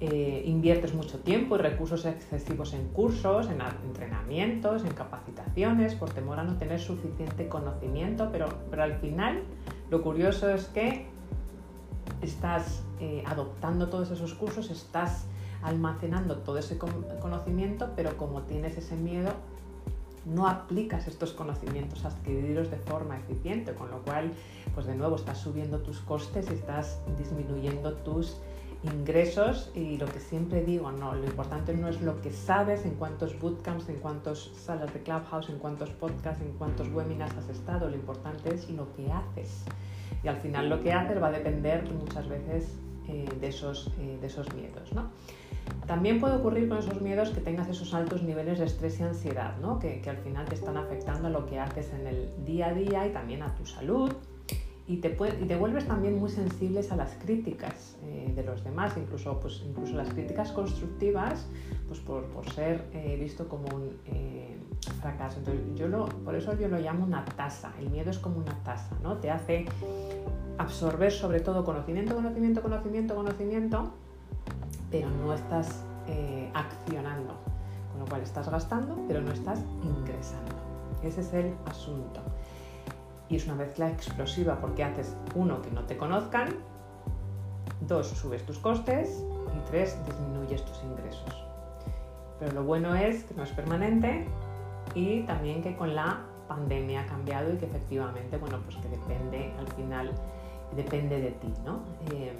[0.00, 6.38] Eh, inviertes mucho tiempo y recursos excesivos en cursos, en entrenamientos, en capacitaciones, por temor
[6.38, 9.42] a no tener suficiente conocimiento, pero, pero al final
[9.90, 11.06] lo curioso es que
[12.22, 12.82] estás
[13.26, 15.26] adoptando todos esos cursos, estás
[15.62, 19.32] almacenando todo ese conocimiento, pero como tienes ese miedo,
[20.24, 24.32] no aplicas estos conocimientos adquiridos de forma eficiente, con lo cual,
[24.74, 28.36] pues de nuevo, estás subiendo tus costes y estás disminuyendo tus
[28.82, 32.94] ingresos y lo que siempre digo, no, lo importante no es lo que sabes, en
[32.94, 37.88] cuántos bootcamps, en cuántas salas de Clubhouse, en cuántos podcasts, en cuántos webinars has estado,
[37.88, 39.64] lo importante es lo que haces.
[40.22, 44.18] Y al final lo que haces va a depender muchas veces eh, de, esos, eh,
[44.20, 44.92] de esos miedos.
[44.92, 45.10] ¿no?
[45.86, 49.56] También puede ocurrir con esos miedos que tengas esos altos niveles de estrés y ansiedad,
[49.58, 49.78] ¿no?
[49.78, 53.06] que, al final te están afectando a lo que haces en el día a día
[53.06, 54.12] y también a tu salud.
[54.88, 58.94] Y te, y te vuelves también muy sensibles a las críticas eh, de los demás,
[58.96, 61.46] incluso, pues, incluso las críticas constructivas,
[61.86, 64.56] pues por, por ser eh, visto como un eh,
[65.02, 65.40] fracaso.
[65.40, 67.74] Entonces, yo lo, por eso yo lo llamo una tasa.
[67.78, 69.18] El miedo es como una tasa, ¿no?
[69.18, 69.66] Te hace
[70.56, 73.92] absorber sobre todo conocimiento, conocimiento, conocimiento, conocimiento,
[74.90, 75.84] pero no estás
[76.54, 77.34] accionando.
[77.90, 80.56] Con lo cual estás gastando, pero no estás ingresando.
[81.02, 82.22] Ese es el asunto
[83.28, 86.48] y es una mezcla explosiva porque haces, uno, que no te conozcan,
[87.80, 89.22] dos, subes tus costes
[89.56, 91.44] y tres, disminuyes tus ingresos.
[92.40, 94.26] Pero lo bueno es que no es permanente
[94.94, 99.52] y también que con la pandemia ha cambiado y que efectivamente, bueno, pues que depende
[99.58, 100.12] al final,
[100.74, 101.80] depende de ti, ¿no?
[102.12, 102.32] Eh,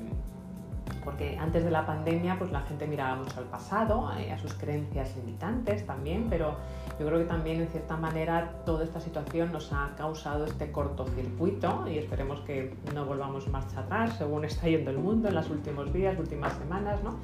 [1.09, 4.53] porque antes de la pandemia pues la gente miraba mucho al pasado, eh, a sus
[4.53, 6.55] creencias limitantes también, pero
[7.01, 11.89] yo creo que también en cierta manera toda esta situación nos ha causado este cortocircuito
[11.89, 15.91] y esperemos que no volvamos marcha atrás según está yendo el mundo en los últimos
[15.95, 17.17] días, últimas semanas, ¿no?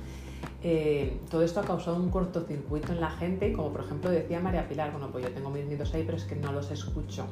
[0.63, 4.41] Eh, todo esto ha causado un cortocircuito en la gente y como por ejemplo decía
[4.41, 7.27] María Pilar, bueno pues yo tengo mis miedos ahí pero es que no los escucho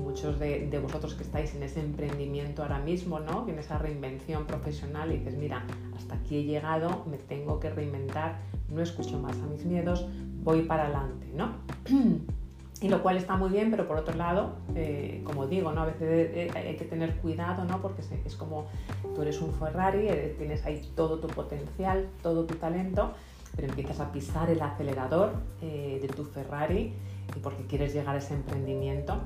[0.00, 3.48] muchos de, vosotros que estáis en ese emprendimiento ahora mismo, ¿no?
[3.48, 5.64] en esa reinvención profesional y dices, mira,
[5.96, 10.06] hasta aquí he llegado, me tengo que reinventar, no escucho más a mis miedos,
[10.42, 11.52] voy para adelante, ¿no?
[12.80, 15.82] y lo cual está muy bien, pero por otro lado, eh, como digo, ¿no?
[15.82, 17.82] a veces eh, hay que tener cuidado, ¿no?
[17.82, 18.66] porque es como
[19.14, 23.12] tú eres un Ferrari, eh, tienes ahí todo tu potencial, todo tu talento,
[23.54, 26.94] pero empiezas a pisar el acelerador de tu Ferrari
[27.36, 29.20] y porque quieres llegar a ese emprendimiento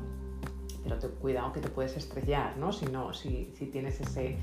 [0.85, 2.73] pero cuidado que te puedes estrellar, ¿no?
[2.73, 4.37] Si, no, si, si tienes ese,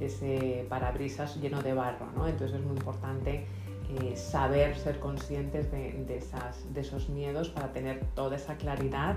[0.00, 2.26] ese parabrisas lleno de barro, ¿no?
[2.26, 3.46] Entonces es muy importante
[3.88, 9.16] eh, saber ser conscientes de, de, esas, de esos miedos para tener toda esa claridad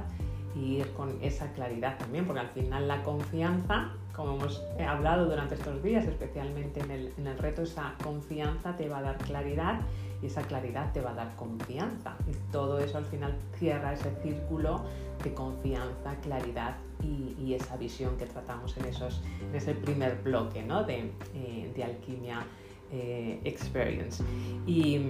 [0.55, 5.55] y ir con esa claridad también, porque al final la confianza, como hemos hablado durante
[5.55, 9.81] estos días, especialmente en el, en el reto, esa confianza te va a dar claridad
[10.21, 12.15] y esa claridad te va a dar confianza.
[12.29, 14.81] Y todo eso al final cierra ese círculo
[15.23, 20.85] de confianza, claridad y, esa visión que tratamos en, esos, en ese primer bloque ¿no?
[20.85, 22.45] de, eh, de, alquimia
[22.91, 24.23] eh, experience.
[24.65, 25.01] Y,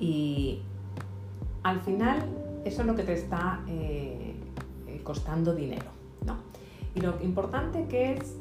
[0.00, 0.62] y,
[1.64, 2.24] al final
[2.64, 4.36] eso es lo que te está eh,
[5.02, 5.90] costando dinero.
[6.24, 6.38] ¿no?
[6.94, 8.36] Y lo importante que es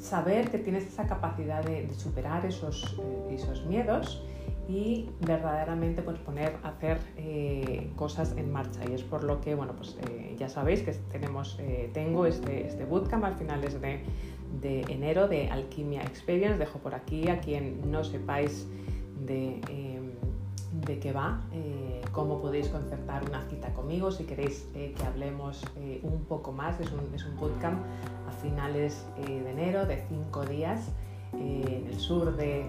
[0.00, 2.96] saber que tienes esa capacidad de, de superar esos,
[3.30, 4.24] esos miedos
[4.68, 8.80] y verdaderamente pues poner a hacer eh, cosas en marcha.
[8.88, 12.66] Y es por lo que bueno pues eh, ya sabéis que tenemos eh, tengo este,
[12.66, 14.00] este bootcamp al finales de,
[14.60, 16.58] de, enero de Alquimia Experience.
[16.58, 18.66] Dejo por aquí a quien no sepáis
[19.26, 19.60] de,
[20.86, 21.40] de qué va
[22.12, 24.12] cómo podéis concertar una cita conmigo.
[24.12, 25.64] Si queréis que hablemos
[26.02, 27.80] un poco más es un, es un bootcamp
[28.28, 30.92] a finales de enero de cinco días
[31.38, 32.66] en el sur de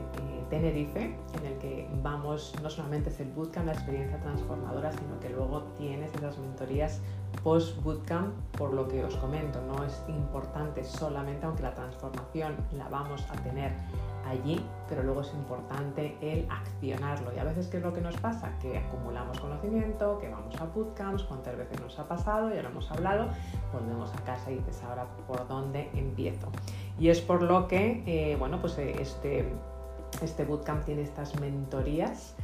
[0.49, 5.29] Tenerife, en el que vamos, no solamente es el bootcamp, la experiencia transformadora, sino que
[5.29, 7.01] luego tienes esas mentorías
[7.43, 13.25] post-bootcamp, por lo que os comento, no es importante solamente, aunque la transformación la vamos
[13.29, 13.73] a tener
[14.25, 17.33] allí, pero luego es importante el accionarlo.
[17.33, 18.51] Y a veces, ¿qué es lo que nos pasa?
[18.61, 22.89] Que acumulamos conocimiento, que vamos a bootcamps, cuántas veces nos ha pasado, ya lo hemos
[22.91, 23.29] hablado,
[23.71, 26.47] volvemos a casa y dices, ahora, ¿por dónde empiezo?
[26.99, 29.53] Y es por lo que, eh, bueno, pues eh, este
[30.21, 32.35] este bootcamp tiene estas mentorías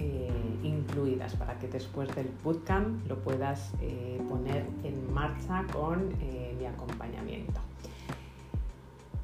[0.00, 3.72] eh, incluidas para que después del bootcamp lo puedas
[4.28, 6.08] poner en marcha con
[6.58, 7.60] mi acompañamiento.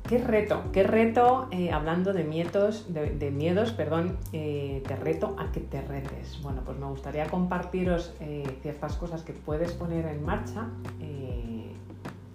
[0.09, 0.63] ¿Qué reto?
[0.73, 1.49] ¿Qué reto?
[1.73, 6.41] hablando de miedos, de, miedos, perdón, te reto a que te retes.
[6.43, 8.15] Bueno, pues me gustaría compartiros
[8.63, 10.69] ciertas cosas que puedes poner en marcha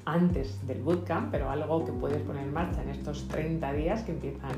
[0.05, 4.11] antes del bootcamp, pero algo que puedes poner en marcha en estos 30 días que
[4.11, 4.51] empiezan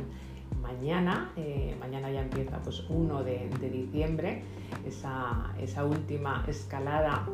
[0.61, 4.43] mañana, eh, mañana ya empieza pues 1 de, diciembre,
[4.85, 7.27] esa, última escalada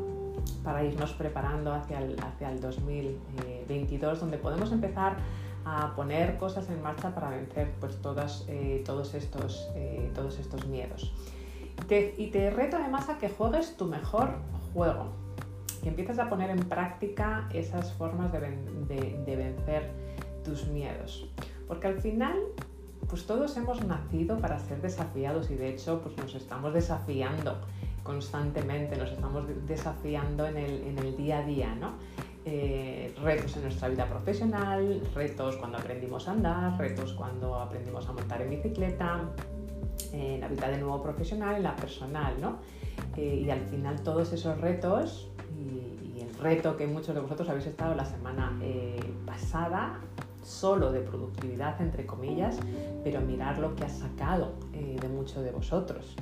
[0.64, 5.18] para irnos preparando hacia el, hacia el 2022, donde podemos empezar
[5.78, 10.68] a poner cosas en marcha para vencer pues, todas, eh, todos, estos, eh, todos estos
[10.68, 11.14] miedos.
[12.18, 14.30] y te reto además a que juegues tu mejor
[14.74, 15.08] juego,
[15.82, 18.40] que empieces a poner en práctica esas formas de,
[19.26, 19.92] de vencer
[20.44, 21.28] tus miedos.
[21.68, 22.38] Porque al final
[23.08, 27.58] pues todos hemos nacido para ser desafiados y de hecho pues nos estamos desafiando
[28.04, 31.94] constantemente, nos estamos desafiando en el, día a día, ¿no?
[32.52, 38.12] Eh, retos en nuestra vida profesional, retos cuando aprendimos a andar, retos cuando aprendimos a
[38.12, 39.22] montar en bicicleta,
[40.12, 42.58] en la vida de nuevo profesional, en la personal, ¿no?
[43.16, 47.68] Eh, y al final todos esos retos y, el reto que muchos de vosotros habéis
[47.68, 50.00] estado la semana eh, pasada
[50.44, 52.58] solo de productividad, entre comillas,
[53.04, 56.16] pero mirar lo que ha sacado eh, de muchos de vosotros.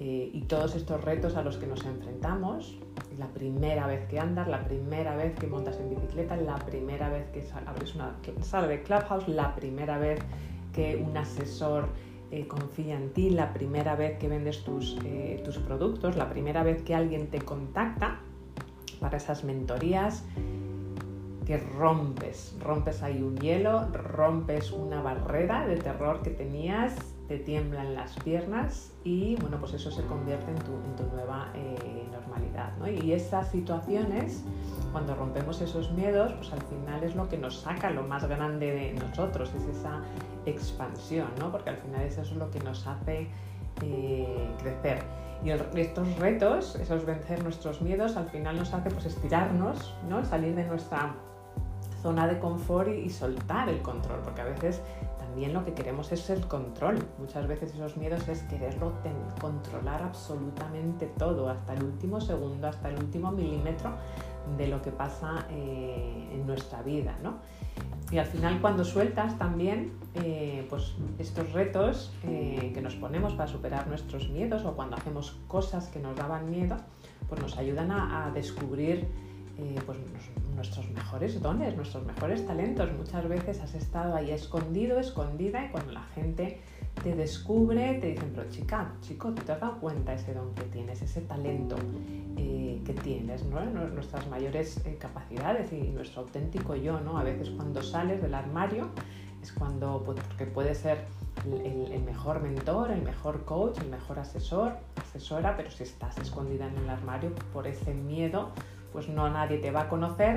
[0.00, 2.78] Eh, y todos estos retos a los que nos enfrentamos,
[3.18, 7.28] la primera vez que andas, la primera vez que montas en bicicleta, la primera vez
[7.30, 10.20] que abres una sala de Clubhouse, la primera vez
[10.72, 11.88] que un asesor
[12.30, 14.96] eh, confía en ti, la primera vez que vendes tus,
[15.44, 18.20] tus productos, la primera vez que alguien te contacta
[19.00, 20.24] para esas mentorías,
[21.44, 26.94] que rompes, rompes ahí un hielo, rompes una barrera de terror que tenías,
[27.28, 32.72] te tiemblan las piernas y bueno, pues eso se convierte en tu, nueva eh, normalidad.
[33.02, 34.44] Y esas situaciones,
[34.92, 38.72] cuando rompemos esos miedos, pues al final es lo que nos saca lo más grande
[38.72, 40.00] de nosotros, es esa
[40.46, 41.52] expansión, ¿no?
[41.52, 43.28] porque al final eso es lo que nos hace
[43.82, 45.02] eh, crecer.
[45.44, 50.24] Y estos retos, esos vencer nuestros miedos, al final nos hace pues estirarnos, ¿no?
[50.24, 51.14] salir de nuestra
[52.02, 54.80] zona de confort y, soltar el control, porque a veces
[55.28, 56.98] también lo que queremos es el control.
[57.18, 58.94] Muchas veces esos miedos es quererlo
[59.38, 63.92] controlar absolutamente todo, hasta el último segundo, hasta el último milímetro
[64.56, 67.18] de lo que pasa eh, en nuestra vida.
[67.22, 67.34] ¿no?
[68.10, 73.48] Y al final cuando sueltas también eh, pues estos retos eh, que nos ponemos para
[73.48, 76.78] superar nuestros miedos o cuando hacemos cosas que nos daban miedo,
[77.28, 79.08] pues nos ayudan a, descubrir
[79.86, 79.98] pues
[80.54, 82.90] nuestros mejores dones, nuestros mejores talentos.
[82.92, 86.60] Muchas veces has estado ahí escondido, escondida y cuando la gente
[87.02, 91.02] te descubre, te dicen, pero chica, chico, ¿te has dado cuenta ese don que tienes,
[91.02, 91.76] ese talento
[92.36, 97.00] eh, que tienes, nuestras mayores eh, capacidades y nuestro auténtico yo?
[97.00, 97.18] ¿no?
[97.18, 98.88] A veces cuando sales del armario
[99.42, 101.04] es cuando, pues, porque puede ser
[101.46, 106.76] el, mejor mentor, el mejor coach, el mejor asesor, asesora, pero si estás escondida en
[106.78, 108.50] el armario por ese miedo,
[108.92, 110.36] pues no nadie te va a conocer,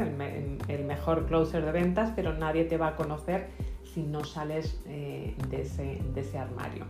[0.67, 3.47] el, mejor closer de ventas, pero nadie te va a conocer
[3.83, 6.85] si no sales eh, de, ese, armario.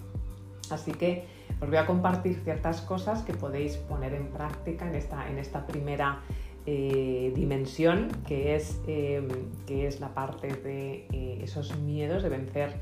[0.70, 1.26] Así que
[1.62, 5.68] os voy a compartir ciertas cosas que podéis poner en práctica en esta, en esta
[5.68, 6.22] primera
[6.66, 9.28] eh, dimensión, que es, em,
[9.66, 12.74] que es la parte de eh, esos miedos, de vencer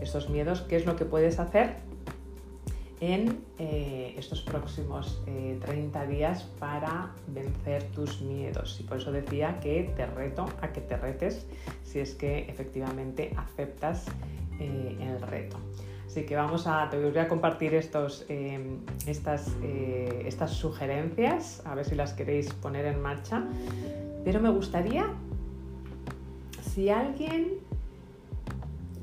[0.00, 0.62] esos miedos.
[0.62, 1.87] ¿Qué es lo que puedes hacer?
[3.00, 8.78] En eh, estos próximos 30 eh, días para vencer tus miedos.
[8.80, 11.46] Y por eso decía que te reto a que te retes
[11.84, 14.06] si es que efectivamente aceptas
[14.60, 15.58] eh, el reto.
[16.06, 18.24] Así que vamos a, te voy a compartir estos,
[19.06, 19.54] estas,
[20.24, 23.44] estas sugerencias, a ver si las queréis poner en marcha.
[24.24, 25.06] Pero me gustaría,
[26.62, 27.58] si alguien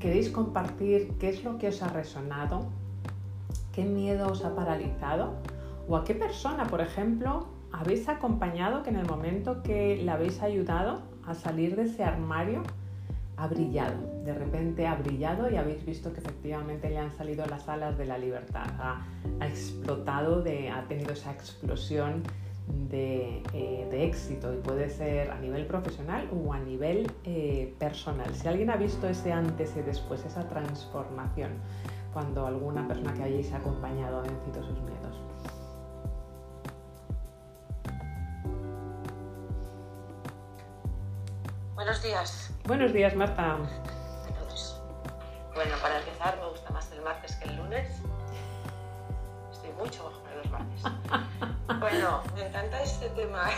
[0.00, 2.66] queréis compartir qué es lo que os ha resonado,
[3.76, 5.34] ¿Qué miedo os ha paralizado?
[5.86, 10.40] ¿O a qué persona, por ejemplo, habéis acompañado que en el momento que le habéis
[10.40, 12.62] ayudado a salir de ese armario
[13.36, 13.96] ha brillado?
[14.24, 18.06] De repente ha brillado y habéis visto que efectivamente le han salido las alas de
[18.06, 19.06] la libertad, ha,
[19.46, 22.22] explotado, ha tenido esa explosión
[22.88, 28.34] de, eh, éxito y puede ser a nivel profesional o a nivel eh, personal.
[28.34, 31.50] Si alguien ha visto ese antes y después, esa transformación,
[32.16, 35.20] cuando alguna persona que hayáis acompañado ha vencido sus miedos.
[41.74, 42.54] Buenos días.
[42.64, 43.58] Buenos días, Marta.
[45.54, 47.86] bueno, para empezar, me gusta más el martes que el lunes.
[49.52, 50.82] Estoy mucho mejor en los martes.
[51.80, 53.50] bueno, me encanta este tema.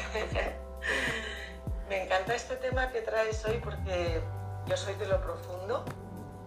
[1.88, 4.20] me encanta este tema que traes hoy porque
[4.66, 5.84] yo soy de lo profundo,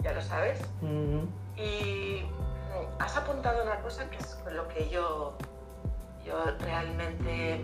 [0.01, 0.59] ya lo sabes.
[1.57, 2.23] Y
[2.99, 5.37] has apuntado una cosa que es con lo que yo,
[6.25, 7.61] yo realmente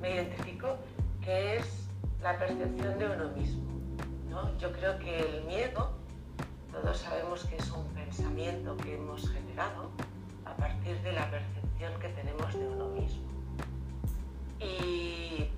[0.00, 0.76] me identifico,
[1.20, 1.88] que es
[2.22, 3.70] la percepción de uno mismo.
[4.28, 4.56] ¿no?
[4.58, 5.92] Yo creo que el miedo,
[6.72, 9.90] todos sabemos que es un pensamiento que hemos generado
[10.44, 13.28] a partir de la percepción que tenemos de uno mismo.
[14.60, 15.48] Y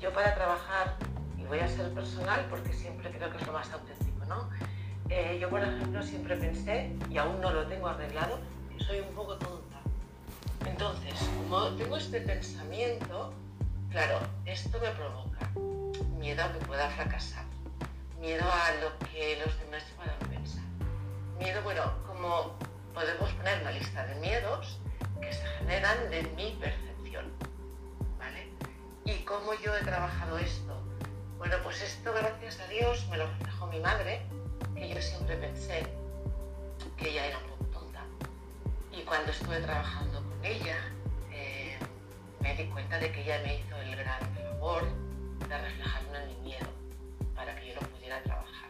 [0.00, 0.96] yo para trabajar,
[1.38, 4.48] y voy a ser personal porque siempre creo que es lo más auténtico, ¿no?
[5.14, 8.40] Eh, yo, por ejemplo, siempre pensé, y aún no lo tengo arreglado,
[8.70, 9.78] que soy un poco tonta.
[10.64, 13.34] Entonces, como tengo este pensamiento,
[13.90, 15.50] claro, esto me provoca
[16.18, 17.44] miedo a que pueda fracasar,
[18.22, 20.64] miedo a lo que los demás puedan pensar.
[21.38, 22.54] Miedo, bueno, como
[22.94, 24.80] podemos poner una lista de miedos
[25.20, 27.30] que se generan de mi percepción,
[28.18, 28.48] ¿vale?
[29.04, 30.74] ¿Y cómo yo he trabajado esto?
[31.36, 34.22] Bueno, pues esto, gracias a Dios, me lo reflejó mi madre,
[34.76, 35.86] yo siempre pensé
[36.96, 38.04] que ella era un poco tonta.
[38.92, 40.76] Y cuando estuve trabajando con ella,
[41.32, 41.76] eh,
[42.40, 44.84] me di cuenta de que ella me hizo el gran favor
[45.48, 46.68] de reflejarme en mi miedo
[47.34, 48.68] para que yo lo pudiera trabajar.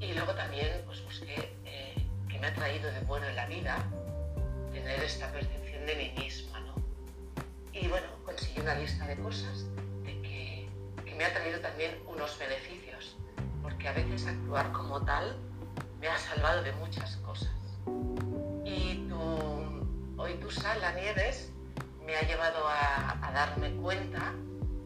[0.00, 3.84] Y luego también pues, busqué eh, qué me ha traído de bueno en la vida
[4.72, 6.60] tener esta percepción de mí misma.
[6.60, 6.74] ¿no?
[7.72, 9.64] Y bueno, conseguí una lista de cosas
[10.04, 10.68] de que,
[11.04, 13.16] que me ha traído también unos beneficios,
[13.78, 15.36] porque a veces actuar como tal
[16.00, 17.54] me ha salvado de muchas cosas.
[18.64, 21.52] Y tu, hoy tu sala, Nieves,
[22.04, 24.34] me ha llevado a, darme cuenta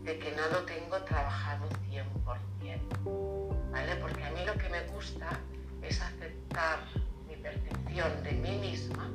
[0.02, 3.96] de que no lo tengo trabajado 100%, ¿vale?
[3.96, 5.40] Porque a mí lo que me gusta
[5.80, 6.80] es aceptar
[7.26, 9.08] mi percepción de mí misma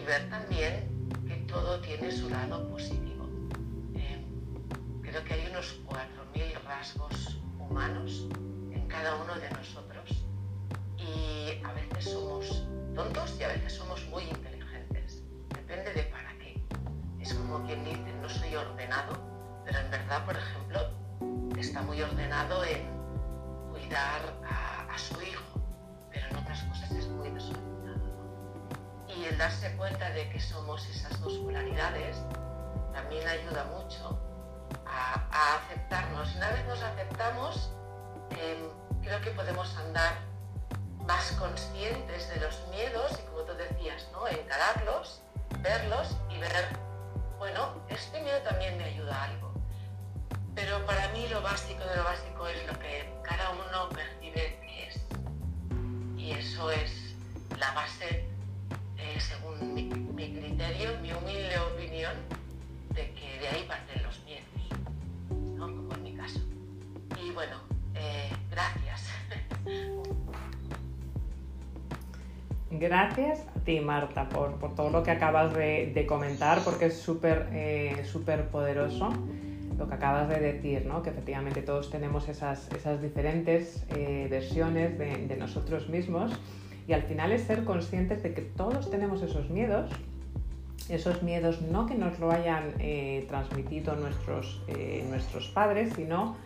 [0.00, 3.28] y ver también que todo tiene su lado positivo.
[3.96, 4.24] Eh,
[5.02, 8.28] creo que hay unos 4.000 rasgos humanos
[8.92, 10.10] cada uno de nosotros
[10.98, 12.62] y a veces somos
[12.94, 15.22] tontos y a veces somos muy inteligentes.
[15.48, 16.62] Depende de para qué.
[17.18, 19.18] Es como quien dice, no soy ordenado,
[19.64, 20.80] pero en verdad, por ejemplo,
[21.58, 22.86] está muy ordenado en
[23.70, 25.58] cuidar a, su hijo,
[26.10, 28.12] pero en otras cosas es muy desordenado.
[29.08, 32.18] Y el darse cuenta de que somos esas dos polaridades
[32.92, 34.20] también ayuda mucho
[34.86, 36.36] a, a aceptarnos.
[36.36, 37.72] Una vez nos aceptamos,
[38.38, 38.70] eh,
[39.02, 40.14] creo que podemos andar
[41.06, 44.26] más conscientes de los miedos y como tú decías, ¿no?
[44.28, 45.20] encararlos,
[45.60, 46.68] verlos y ver,
[47.38, 49.52] bueno, este miedo también me ayuda a algo.
[50.54, 54.88] Pero para mí lo básico de lo básico es lo que cada uno percibe que
[54.88, 55.00] es.
[56.16, 57.14] Y eso es
[57.58, 58.28] la base,
[58.98, 62.14] eh, según mi, mi, criterio, mi humilde opinión,
[62.90, 64.46] de que de ahí parten los miedos,
[65.30, 65.66] ¿no?
[65.66, 66.40] como en mi caso.
[67.20, 67.71] Y bueno,
[68.02, 69.08] eh, gracias.
[72.70, 77.48] Gracias a ti, Marta, por, por todo lo que acabas de, comentar, porque es súper
[77.52, 79.10] eh, súper poderoso
[79.78, 81.02] lo que acabas de decir, ¿no?
[81.02, 86.32] que efectivamente todos tenemos esas, esas diferentes eh, versiones de, nosotros mismos
[86.86, 89.90] y al final es ser conscientes de que todos tenemos esos miedos,
[90.88, 92.74] esos miedos no que nos lo hayan
[93.28, 94.62] transmitido nuestros,
[95.08, 96.36] nuestros padres, sino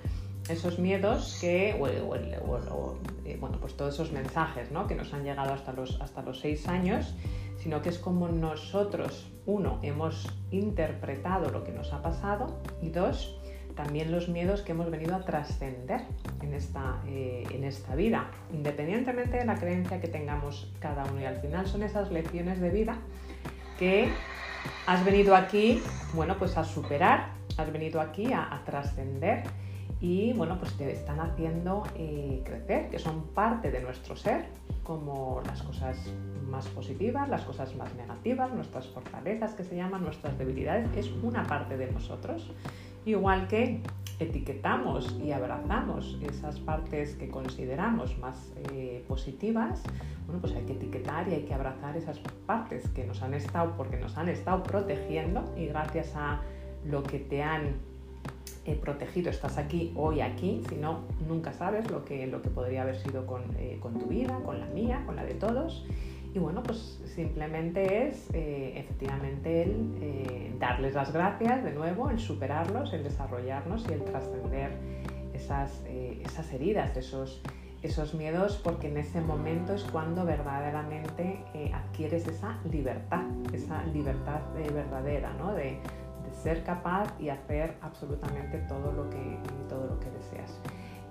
[0.49, 2.99] esos miedos que, o, o,
[3.39, 4.87] bueno, pues todos esos mensajes ¿no?
[4.87, 7.15] que nos han llegado hasta los, hasta los seis años,
[7.59, 13.39] sino que es como nosotros, uno, hemos interpretado lo que nos ha pasado y dos,
[13.75, 16.03] también los miedos que hemos venido a trascender
[16.41, 21.21] en esta, eh, en esta vida, independientemente de la creencia que tengamos cada uno.
[21.21, 22.99] Y al final son esas lecciones de vida
[23.79, 24.09] que
[24.87, 25.83] has venido aquí,
[26.15, 29.45] bueno, pues a superar, has venido aquí a trascender
[30.01, 34.47] y bueno, pues te están haciendo eh, crecer, que son parte de nuestro ser,
[34.83, 35.97] como las cosas
[36.51, 41.45] más positivas, las cosas más negativas, nuestras fortalezas que se llaman, nuestras debilidades, es una
[41.45, 42.51] parte de nosotros.
[43.07, 43.81] Igual que
[44.19, 49.83] etiquetamos y abrazamos esas partes que consideramos más eh, positivas,
[50.27, 53.75] bueno, pues hay que etiquetar y hay que abrazar esas partes que nos han estado,
[53.77, 56.41] porque nos han estado protegiendo y gracias a
[56.85, 57.77] lo que te han
[58.75, 62.97] protegido, estás aquí hoy aquí, si no, nunca sabes lo que, lo que podría haber
[62.97, 65.87] sido con, eh, con, tu vida, con la mía, con la de todos.
[66.35, 72.19] Y bueno, pues simplemente es eh, efectivamente el eh, darles las gracias de nuevo, el
[72.19, 74.73] superarlos, el desarrollarnos y el trascender
[75.33, 77.41] esas, esas heridas, esos,
[77.83, 81.39] esos miedos, porque en ese momento es cuando verdaderamente
[81.73, 84.41] adquieres esa libertad, esa libertad
[84.75, 85.55] verdadera, ¿no?
[85.55, 85.79] De,
[86.47, 89.37] ser capaz y hacer absolutamente todo lo que,
[89.69, 90.61] todo lo que deseas.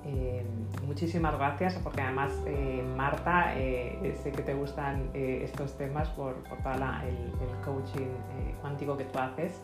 [0.06, 0.46] Eh,
[0.88, 6.58] muchísimas gracias porque además eh, Marta eh, sé que te gustan estos temas por, por
[6.60, 8.14] todo el, el, coaching
[8.62, 9.62] cuántico que tú haces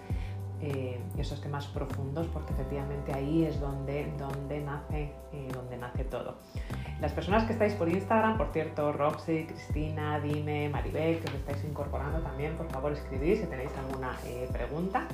[1.18, 5.12] esos temas profundos porque efectivamente ahí es donde, donde, nace,
[5.54, 6.36] donde nace todo
[7.00, 11.64] las personas que estáis por Instagram por cierto Roxy, Cristina, Dime, Maribel que os estáis
[11.64, 14.16] incorporando también por favor escribid si tenéis alguna
[14.52, 15.08] pregunta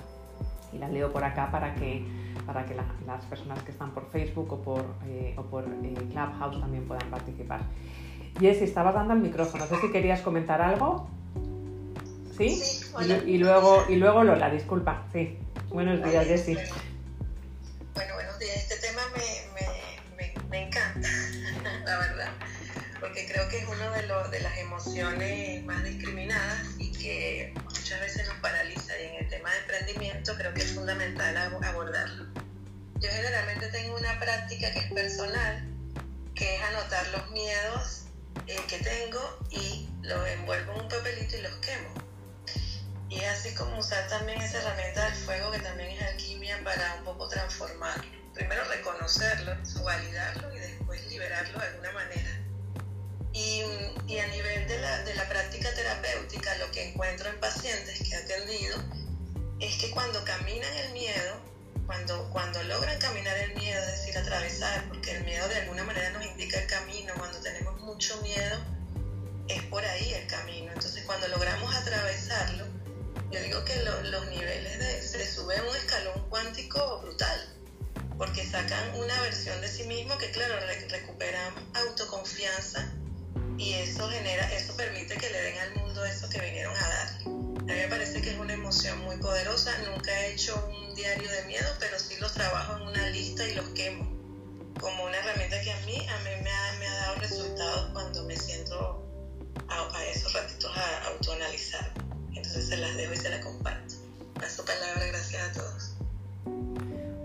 [0.74, 2.06] y la leo por acá para que,
[2.46, 5.94] para que la, las personas que están por Facebook o por, eh, o por eh,
[6.12, 7.62] Clubhouse también puedan participar.
[8.40, 11.10] Jessy, estabas dando el micrófono, no sé si querías comentar algo.
[12.38, 12.50] ¿Sí?
[12.56, 13.18] sí hola.
[13.26, 15.06] Y, y, luego, y luego Lola, disculpa.
[15.12, 15.38] Sí.
[15.70, 16.54] Buenos días, okay, Jessy.
[17.96, 18.56] Bueno, buenos días.
[18.58, 21.10] Este tema me, me, me, me encanta,
[21.86, 22.32] la verdad,
[23.00, 27.54] porque creo que es una de, de las emociones más discriminadas y que
[27.88, 32.26] muchas veces nos paraliza y en el tema de emprendimiento creo que es fundamental abordarlo.
[33.00, 35.66] Yo generalmente tengo una práctica que es personal,
[36.36, 38.08] que es anotar los miedos
[38.46, 41.94] eh, que tengo y los envuelvo en un papelito y los quemo.
[43.08, 46.96] Y es así como usar también esa herramienta del fuego que también es alquimia para
[46.96, 48.04] un poco transformarlo.
[48.34, 52.47] Primero reconocerlo, validarlo y después liberarlo de alguna manera.
[53.38, 53.62] Y,
[54.08, 58.10] y a nivel de la, de la práctica terapéutica, lo que encuentro en pacientes que
[58.10, 58.76] he atendido
[59.60, 61.36] es que cuando caminan el miedo,
[61.86, 66.10] cuando, cuando logran caminar el miedo, es decir, atravesar, porque el miedo de alguna manera
[66.10, 68.58] nos indica el camino, cuando tenemos mucho miedo,
[69.48, 70.72] es por ahí el camino.
[70.74, 72.66] Entonces cuando logramos atravesarlo,
[73.30, 77.56] yo digo que lo, los niveles de, se suben un escalón cuántico brutal,
[78.18, 82.92] porque sacan una versión de sí mismo que claro, re, recuperan autoconfianza
[83.58, 87.08] y eso genera, eso permite que le den al mundo eso que vinieron a dar.
[87.26, 89.72] A mí me parece que es una emoción muy poderosa.
[89.80, 93.56] Nunca he hecho un diario de miedo, pero sí los trabajo en una lista y
[93.56, 94.18] los quemo
[94.80, 98.24] como una herramienta que a mí, a mí me ha, me ha dado resultados cuando
[98.26, 99.04] me siento
[99.70, 101.92] a, esos ratitos a autoanalizar.
[102.36, 103.96] Entonces se las dejo y se las comparto.
[104.36, 105.17] Paso palabra, a.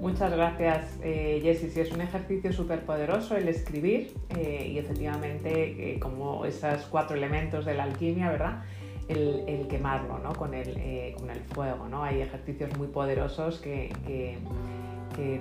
[0.03, 1.71] Muchas gracias, eh, Jessie.
[1.71, 7.17] Sí, es un ejercicio súper poderoso el escribir eh, y efectivamente, eh, como esos cuatro
[7.17, 8.65] elementos de la alquimia, ¿verdad?
[9.07, 10.33] El, quemarlo ¿no?
[10.33, 11.87] con, el, eh, con el fuego.
[11.89, 12.03] ¿no?
[12.03, 13.93] Hay ejercicios muy poderosos que,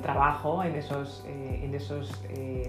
[0.02, 2.24] trabajo en esos, en esos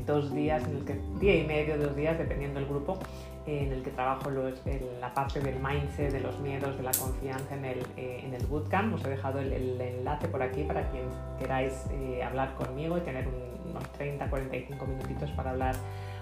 [0.06, 2.98] dos días, en el que, día y medio, dos días, dependiendo del grupo,
[3.46, 7.64] en el que trabajo la parte del mindset, de los miedos, de la confianza en
[7.64, 8.94] el, eh, en el bootcamp.
[8.94, 11.04] Os he dejado el, enlace por aquí para quien
[11.38, 15.74] queráis eh, hablar conmigo y tener unos 30-45 minutitos para hablar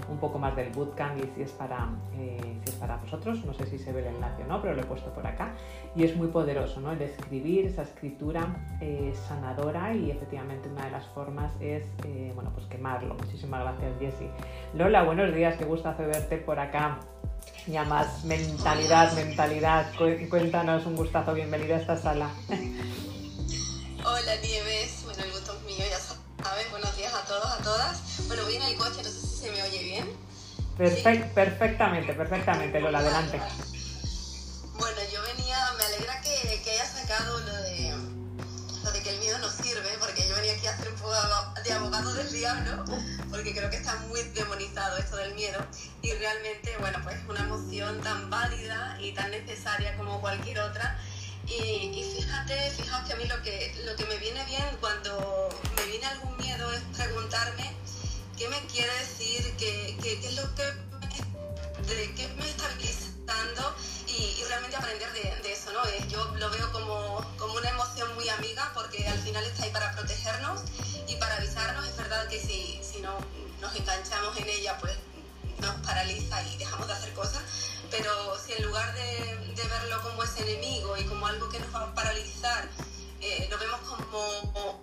[0.08, 3.44] un poco más del bootcamp y si es, para, eh, si es para vosotros.
[3.44, 5.54] No sé si se ve el enlace o no, pero lo he puesto por acá.
[5.94, 6.92] Y es muy poderoso, ¿no?
[6.92, 8.46] El escribir, esa escritura
[9.28, 11.84] sanadora y efectivamente una de las formas es,
[12.34, 13.14] bueno, pues quemarlo.
[13.14, 14.30] Muchísimas gracias, Jessie.
[14.74, 17.00] Lola, buenos días, qué gustazo verte por acá.
[17.66, 19.86] Ya más mentalidad, mentalidad.
[20.28, 22.30] Cuéntanos, un gustazo, bienvenida a esta sala.
[24.02, 26.19] Hola Nieves, bueno, el gusto mío, ya sabes,
[26.70, 28.26] buenos días a todos, a todas.
[28.26, 30.16] Bueno, voy en el coche, no sé si se me oye bien.
[30.76, 33.40] Perfectamente, perfectamente, Lola, adelante.
[34.78, 37.94] Bueno, yo venía, me alegra que, que haya sacado lo de,
[38.84, 41.12] lo de que el miedo no sirve, porque yo venía aquí a hacer un poco
[41.62, 42.84] de abogado del diablo,
[43.30, 45.58] porque creo que está muy demonizado esto del miedo
[46.00, 50.98] y realmente, bueno, pues es una emoción tan válida y tan necesaria como cualquier otra.
[51.46, 55.84] Y, fíjate, fijaos que a mí lo que, lo que me viene bien cuando me
[55.86, 57.72] viene algún miedo es preguntarme
[58.38, 60.90] qué me quiere decir, qué, qué, qué es lo que
[61.94, 63.74] de qué me está estabilizando
[64.06, 65.80] y, realmente aprender de, de, eso, ¿no?
[66.08, 69.92] Yo lo veo como, como una emoción muy amiga porque al final está ahí para
[69.92, 70.62] protegernos
[71.06, 71.86] y para avisarnos.
[71.86, 73.16] Es verdad que si, si no
[73.60, 74.94] nos enganchamos en ella, pues
[75.60, 77.42] nos paraliza y dejamos de hacer cosas.
[77.90, 81.74] Pero si en lugar de, de verlo como ese enemigo y como algo que nos
[81.74, 82.68] va a paralizar,
[83.20, 84.82] eh, lo vemos como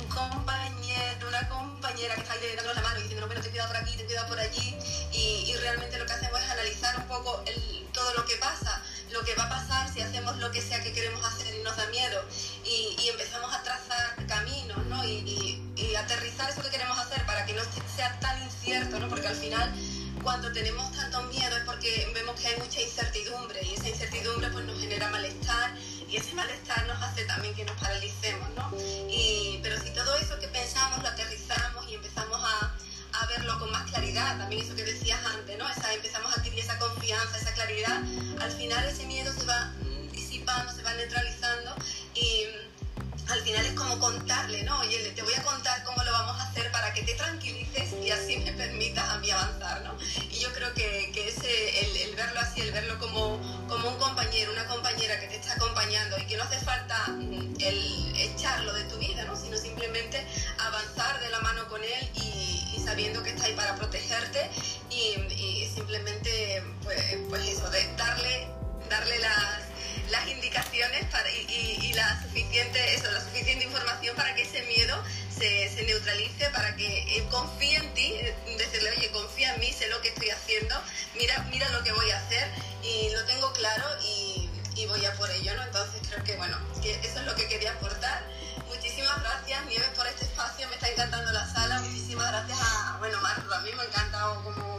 [0.00, 3.50] un compañero, una compañera que está ahí dándonos la mano y diciendo, no, pero te
[3.50, 4.76] cuidado por aquí, te cuidado por allí.
[5.12, 8.82] Y, y, realmente lo que hacemos es analizar un poco el, todo lo que pasa,
[9.10, 11.76] lo que va a pasar si hacemos lo que sea que queremos hacer y nos
[11.76, 12.24] da miedo.
[12.64, 15.04] Y, y empezamos a trazar caminos, ¿no?
[15.04, 17.62] Y, y, aterrizar eso que queremos hacer para que no
[17.96, 19.08] sea tan incierto, ¿no?
[19.08, 19.72] Porque al final
[20.22, 24.64] cuando tenemos tanto miedo es porque vemos que hay mucha incertidumbre y esa incertidumbre pues
[24.64, 25.74] nos genera malestar
[26.08, 28.72] y ese malestar nos hace también que nos paralicemos, ¿no?
[29.08, 32.74] Y, pero si todo eso que pensamos lo aterrizamos y empezamos a,
[33.20, 35.68] a verlo con más claridad, también eso que decías antes, ¿no?
[35.68, 38.02] Esa, empezamos a adquirir esa confianza, esa claridad,
[38.40, 39.72] al final ese miedo se va
[40.12, 41.74] disipando, se va neutralizando
[42.14, 42.46] y
[43.28, 44.80] al final es como contarle, ¿no?
[44.80, 48.10] Oye, te voy a contar cómo lo vamos a hacer para que te tranquilices y
[48.10, 49.96] así me permitas a mí avanzar, ¿no?
[50.30, 53.98] Y yo creo que, que ese, el, el, verlo así, el verlo como, como un
[53.98, 58.72] compañero, una compañera que te está acompañando y que no hace falta mm, el echarlo
[58.72, 59.36] de tu vida, ¿no?
[59.36, 60.26] Sino simplemente
[60.58, 64.48] avanzar de la mano con él y, sabiendo que está ahí para protegerte
[64.88, 66.98] y, y simplemente, pues,
[67.28, 68.48] pues eso, de darle,
[68.88, 69.68] darle las
[70.10, 75.02] las indicaciones para, y, y, la, suficiente, eso, la suficiente información para que ese miedo
[75.36, 78.14] se, se neutralice, para que eh, confíe en ti,
[78.56, 80.74] decirle, oye, confía en mí, sé lo que estoy haciendo,
[81.16, 82.48] mira, mira lo que voy a hacer
[82.82, 85.62] y lo tengo claro y, y voy a por ello, ¿no?
[85.64, 88.22] Entonces creo que, bueno, que eso es lo que quería aportar.
[88.68, 93.20] Muchísimas gracias, Nieves, por este espacio, me está encantando la sala, muchísimas gracias a, bueno,
[93.20, 94.77] Marco, a mí me ha encantado como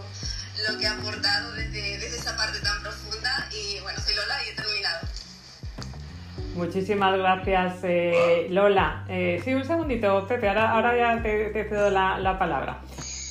[6.59, 9.05] Muchísimas gracias, eh, Lola.
[9.07, 12.81] Eh, sí, un segundito, Pepe, ahora, ahora ya te, cedo la, la palabra.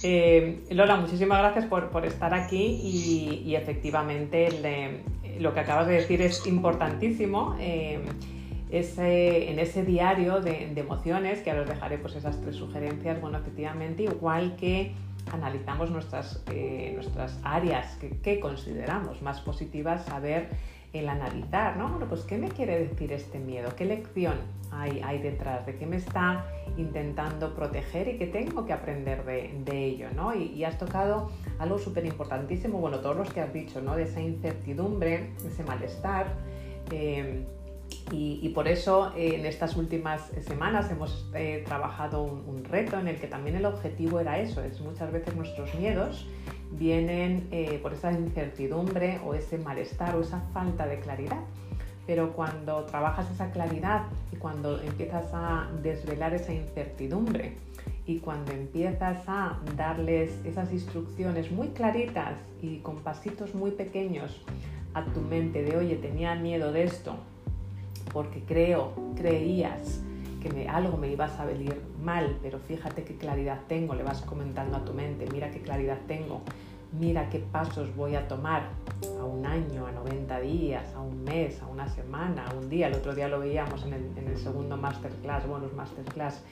[0.03, 2.81] Eh, Lola, muchísimas gracias por, por estar aquí
[3.45, 5.03] y, efectivamente
[5.41, 7.55] lo que acabas de decir es importantísimo.
[7.61, 8.01] Eh,
[8.70, 13.37] ese, en ese diario de, emociones, que ahora os dejaré pues esas tres sugerencias, bueno,
[13.37, 14.93] efectivamente, igual que
[15.31, 16.43] analizamos nuestras,
[16.95, 20.49] nuestras áreas que, consideramos más positivas, saber
[20.93, 21.89] el analizar, ¿no?
[21.89, 23.74] Bueno, pues ¿qué me quiere decir este miedo?
[23.76, 24.34] ¿Qué lección
[24.70, 25.66] hay, hay detrás?
[25.66, 30.34] ¿De qué me está intentando proteger y qué tengo que aprender de, ello, ¿no?
[30.34, 33.97] Y, has tocado algo súper importantísimo, bueno, todos los que has dicho, ¿no?
[33.97, 36.26] De esa incertidumbre, ese malestar.
[36.91, 37.45] Eh,
[38.11, 43.16] y, por eso eh, en estas últimas semanas hemos eh, trabajado un, reto en el
[43.16, 46.26] que también el objetivo era eso, es muchas veces nuestros miedos
[46.72, 51.40] vienen eh, por esa incertidumbre o ese malestar o esa falta de claridad.
[52.06, 57.56] Pero cuando trabajas esa claridad y cuando empiezas a desvelar esa incertidumbre
[58.06, 64.40] y cuando empiezas a darles esas instrucciones muy claritas y con pasitos muy pequeños
[64.94, 67.16] a tu mente de, oye, tenía miedo de esto,
[68.12, 70.00] porque creo, creías
[70.41, 74.76] que algo me ibas a venir mal, pero fíjate qué claridad tengo, le vas comentando
[74.76, 76.43] a tu mente, mira qué claridad tengo,
[76.93, 78.70] mira qué pasos voy a tomar
[79.20, 82.89] a un año, a 90 días, a un mes, a una semana, a un día.
[82.89, 86.43] El otro día lo veíamos en el, en el segundo masterclass, bonus masterclass.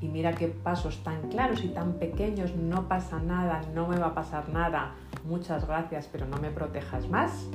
[0.00, 4.08] Y mira qué pasos tan claros y tan pequeños, no pasa nada, no me va
[4.08, 4.94] a pasar nada.
[5.24, 7.48] Muchas gracias, pero no me protejas más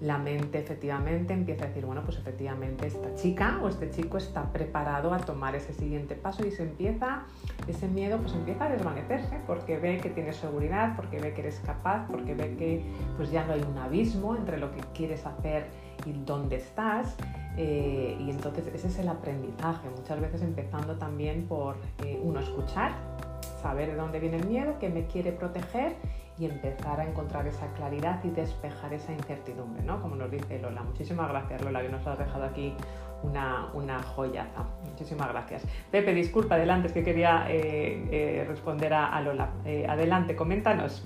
[0.00, 4.50] la mente efectivamente empieza a decir, bueno, pues efectivamente esta chica o este chico está
[4.50, 7.24] preparado a tomar ese siguiente paso y se empieza,
[7.68, 11.60] ese miedo pues empieza a desvanecerse porque ve que tienes seguridad, porque ve que eres
[11.66, 12.82] capaz, porque ve que
[13.16, 15.66] pues ya no hay un abismo entre lo que quieres hacer
[16.06, 17.16] y dónde estás.
[17.58, 22.92] Eh, y entonces ese es el aprendizaje, muchas veces empezando también por eh, uno escuchar,
[23.60, 25.96] saber de dónde viene el miedo, que me quiere proteger
[26.40, 30.00] y empezar a encontrar esa claridad y despejar esa incertidumbre, ¿no?
[30.00, 30.82] Como nos dice Lola.
[30.82, 32.74] Muchísimas gracias, Lola, que nos has dejado aquí
[33.22, 34.64] una, una joyaza.
[34.88, 35.64] Muchísimas gracias.
[35.90, 39.50] Pepe, disculpa, adelante, es que quería eh, eh, responder a, Lola.
[39.66, 41.04] Eh, adelante, coméntanos.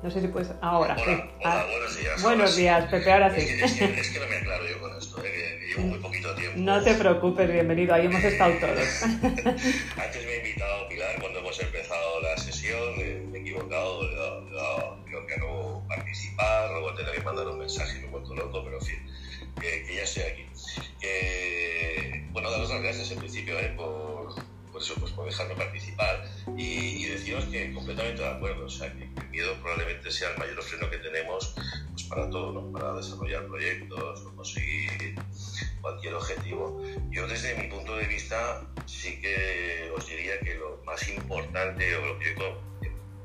[0.00, 0.52] No sé si puedes.
[0.60, 1.10] Ahora, sí.
[1.44, 2.22] Ah, buenos días.
[2.22, 3.40] Buenos días, Pepe, ahora sí.
[3.40, 6.56] Es que, es, que, no me aclaro yo con esto, que llevo muy poquito tiempo.
[6.60, 9.02] No te preocupes, bienvenido, ahí hemos estado todos.
[9.02, 10.27] Antes
[16.98, 18.98] tener que mandar un mensaje y me he vuelto loco, pero en fin,
[19.60, 20.46] que, ya estoy aquí.
[22.32, 24.34] bueno, daros las gracias en principio eh, por
[24.78, 26.24] por eso, pues por dejarme participar
[26.56, 30.62] y, deciros que completamente de acuerdo, o sea, que, el miedo probablemente sea el mayor
[30.62, 31.54] freno que tenemos
[31.90, 32.72] pues para todo, ¿no?
[32.72, 35.16] para desarrollar proyectos o conseguir
[35.80, 36.80] cualquier objetivo.
[37.10, 42.06] Yo desde mi punto de vista sí que os diría que lo más importante o
[42.06, 42.60] lo que yo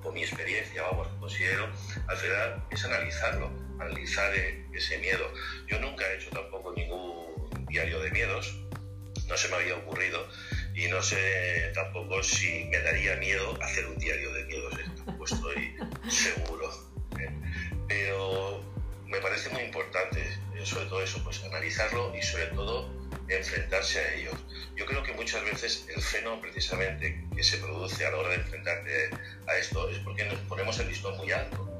[0.01, 1.69] con, mi experiencia, vamos, considero,
[2.07, 3.49] al final es analizarlo,
[3.83, 5.31] analizar e, ese miedo.
[5.67, 8.55] Yo nunca he hecho tampoco ningún diario de miedos,
[9.27, 10.27] no se me había ocurrido
[10.75, 15.75] y no sé tampoco si me daría miedo hacer un diario de miedos, tampoco estoy
[16.09, 16.69] seguro.
[17.19, 17.29] ¿eh?
[17.87, 18.63] Pero
[19.05, 20.21] me parece muy importante,
[20.55, 22.91] eh, sobre todo eso, pues analizarlo y sobre todo
[23.27, 24.35] enfrentarse a ellos.
[24.75, 28.35] Yo creo que muchas veces el freno precisamente que se produce a la hora de
[28.35, 29.09] enfrentarte
[29.47, 31.72] a esto es porque nos ponemos el listón muy alto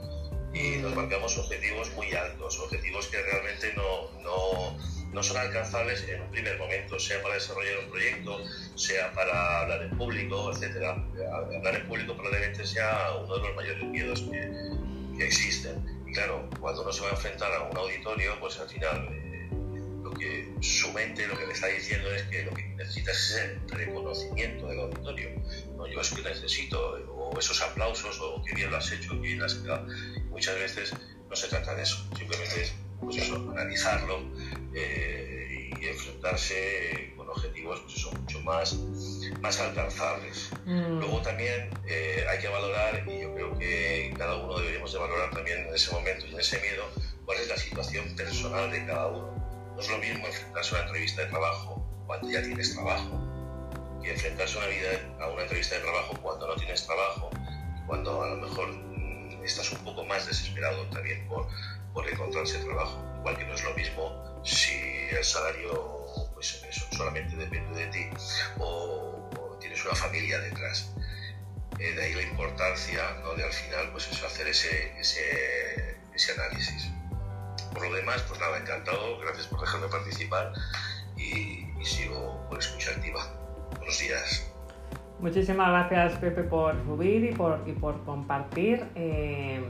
[0.54, 4.78] y nos marcamos objetivos muy altos, objetivos que realmente no, no,
[5.12, 8.40] no son alcanzables en un primer momento, sea para desarrollar un proyecto,
[8.76, 10.96] sea para hablar en público, etc.
[11.32, 16.04] Hablar en público probablemente sea uno de los mayores miedos que, existen.
[16.08, 19.48] Y claro, cuando uno se va a enfrentar a un auditorio, pues al final eh,
[20.04, 23.38] lo que su mente lo que me está diciendo es que lo que necesitas es
[23.38, 25.30] el reconocimiento del auditorio.
[25.78, 25.88] ¿no?
[25.88, 29.42] Yo es que necesito, o esos aplausos, o que bien lo has hecho, que bien
[29.44, 29.88] has quedado.
[30.34, 30.94] Muchas veces
[31.30, 34.20] no se trata de eso, simplemente es pues eso, analizarlo
[34.74, 38.74] eh, y enfrentarse con objetivos pues eso, mucho más,
[39.42, 40.50] más alcanzables.
[40.66, 41.00] Mm.
[41.00, 45.32] Luego también eh, hay que valorar, y yo creo que cada uno deberíamos de valorar
[45.32, 46.84] también en ese momento y en ese miedo,
[47.26, 49.74] cuál es la situación personal de cada uno.
[49.76, 53.20] No es lo mismo enfrentarse a una entrevista de trabajo cuando ya tienes trabajo,
[54.02, 57.30] que enfrentarse a una, vida, a una entrevista de trabajo cuando no tienes trabajo,
[57.88, 58.93] cuando a lo mejor
[59.46, 61.48] estás un poco más desesperado también por,
[61.94, 63.04] por encontrarse trabajo.
[63.20, 64.74] Igual que no es lo mismo si
[65.12, 68.10] el salario pues solamente depende de ti
[68.60, 70.92] o, tienes una familia detrás.
[71.80, 73.02] Eh, de ahí la importancia
[73.36, 76.90] de al final pues eso, hacer ese, ese, ese, análisis.
[77.74, 80.54] Por lo demás, pues nada, encantado, gracias por dejarme participar
[81.18, 83.26] y, y sigo por escucha activa.
[83.78, 84.53] Buenos días.
[85.24, 89.64] Muchísimas gracias Pepe por subir y por, y por compartir, eh,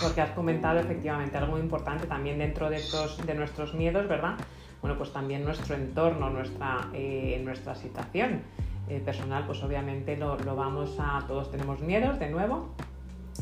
[0.00, 4.36] porque has comentado efectivamente algo muy importante también dentro de, estos, de nuestros miedos, ¿verdad?
[4.80, 8.42] Bueno, pues también nuestro entorno, nuestra, eh, nuestra situación
[8.88, 12.68] eh, personal, pues obviamente lo, lo, vamos a, todos tenemos miedos de nuevo.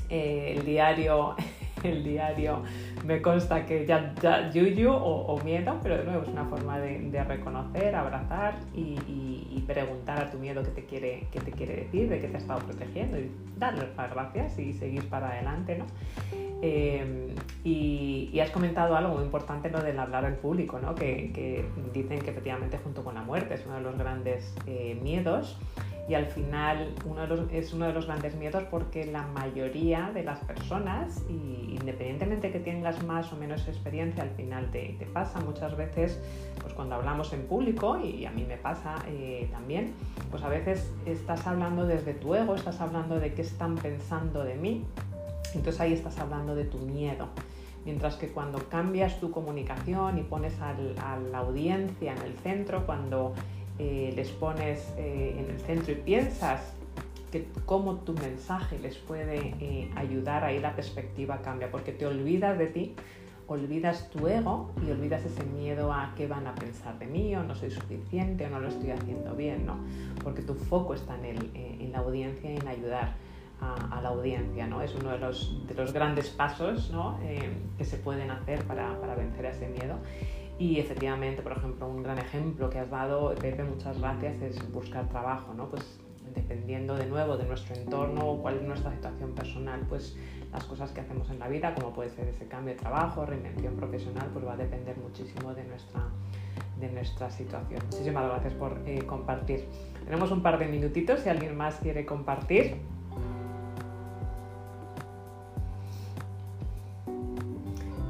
[0.08, 1.36] el diario
[1.84, 2.62] el diario
[3.04, 7.24] me consta que ya, ya yuyu o, miedo, pero de nuevo es una forma de,
[7.24, 8.96] reconocer, abrazar y,
[9.68, 12.40] preguntar a tu miedo qué te, quiere, qué te quiere decir, de qué te ha
[12.40, 15.84] estado protegiendo y darle las gracias y seguir para adelante, ¿no?
[16.62, 20.94] Eh, y, has comentado algo muy importante, lo del hablar al público, ¿no?
[20.94, 25.58] que, dicen que efectivamente junto con la muerte es uno de los grandes eh, miedos
[26.08, 30.38] y al final uno es uno de los grandes miedos porque la mayoría de las
[30.38, 36.18] personas, y independientemente que tengas más o menos experiencia, al final te, pasa muchas veces,
[36.62, 39.92] pues cuando hablamos en público, y a mí me pasa eh, también,
[40.30, 44.54] pues a veces estás hablando desde tu ego, estás hablando de qué están pensando de
[44.54, 44.86] mí,
[45.54, 47.28] entonces ahí estás hablando de tu miedo.
[47.84, 50.74] Mientras que cuando cambias tu comunicación y pones a
[51.30, 53.34] la audiencia en el centro, cuando
[53.78, 56.60] eh, les pones eh, en el centro y piensas
[57.30, 62.58] que cómo tu mensaje les puede eh, ayudar, ahí la perspectiva cambia, porque te olvidas
[62.58, 62.96] de ti,
[63.46, 67.44] olvidas tu ego y olvidas ese miedo a qué van a pensar de mí o
[67.44, 69.78] no soy suficiente o no lo estoy haciendo bien, ¿no?
[70.24, 73.14] Porque tu foco está en, la audiencia y en ayudar
[73.60, 74.82] a, la audiencia, ¿no?
[74.82, 76.92] Es uno de los, de los grandes pasos
[77.78, 79.98] que se pueden hacer para, para vencer ese miedo.
[80.58, 85.08] Y efectivamente, por ejemplo, un gran ejemplo que has dado, Pepe, muchas gracias, es buscar
[85.08, 85.68] trabajo, ¿no?
[85.68, 86.00] Pues
[86.34, 90.16] dependiendo de nuevo de nuestro entorno o cuál es nuestra situación personal, pues
[90.52, 93.76] las cosas que hacemos en la vida, como puede ser ese cambio de trabajo, reinvención
[93.76, 96.02] profesional, pues va a depender muchísimo de nuestra,
[96.80, 97.80] de nuestra situación.
[97.92, 99.66] Muchísimas gracias por eh, compartir.
[100.04, 102.76] Tenemos un par de minutitos si alguien más quiere compartir.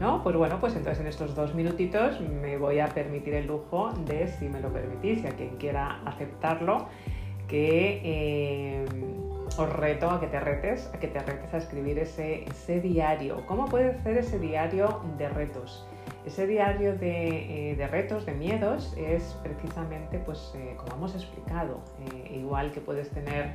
[0.01, 0.23] ¿No?
[0.23, 4.29] Pues bueno, pues entonces en estos dos minutitos me voy a permitir el lujo de,
[4.29, 6.87] si me lo permitís, y a quien quiera aceptarlo,
[7.49, 8.85] que eh,
[9.57, 13.45] os reto a que te retes, a que te retes a escribir ese, ese diario.
[13.47, 15.85] ¿Cómo puede ser ese diario de retos?
[16.25, 21.81] Ese diario de, eh, retos, de miedos, es precisamente, pues, eh, como hemos explicado,
[22.31, 23.51] igual que puedes tener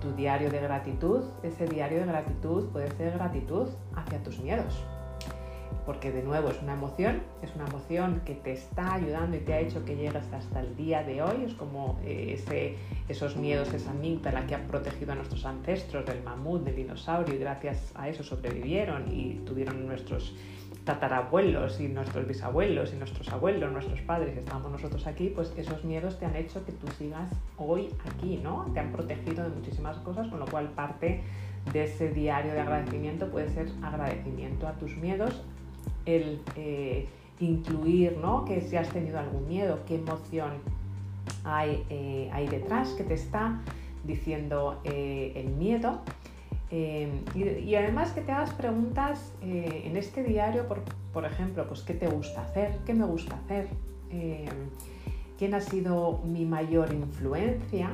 [0.00, 4.84] tu diario de gratitud, ese diario de gratitud puede ser gratitud hacia tus miedos
[5.86, 9.54] porque de nuevo es una emoción, es una emoción que te está ayudando y te
[9.54, 12.76] ha hecho que llegues hasta el día de hoy, es como eh, ese,
[13.08, 17.38] esos miedos, esa amígdala que ha protegido a nuestros ancestros del mamut, del dinosaurio y
[17.38, 20.34] gracias a eso sobrevivieron y tuvieron nuestros
[20.88, 26.18] tatarabuelos y nuestros bisabuelos y nuestros abuelos, nuestros padres, estamos nosotros aquí, pues esos miedos
[26.18, 28.70] te han hecho que tú sigas hoy aquí, ¿no?
[28.72, 31.22] Te han protegido de muchísimas cosas, con lo cual parte
[31.72, 35.42] de ese diario de agradecimiento puede ser agradecimiento a tus miedos,
[36.08, 37.06] el eh,
[37.40, 38.44] incluir, ¿no?
[38.44, 40.52] Que si has tenido algún miedo, qué emoción
[41.44, 43.60] hay, eh, detrás que te está
[44.04, 46.00] diciendo eh, el miedo.
[46.70, 50.82] Y, además que te hagas preguntas en este diario, por,
[51.14, 53.68] por, ejemplo, pues qué te gusta hacer, qué me gusta hacer,
[55.38, 57.92] quién ha sido mi mayor influencia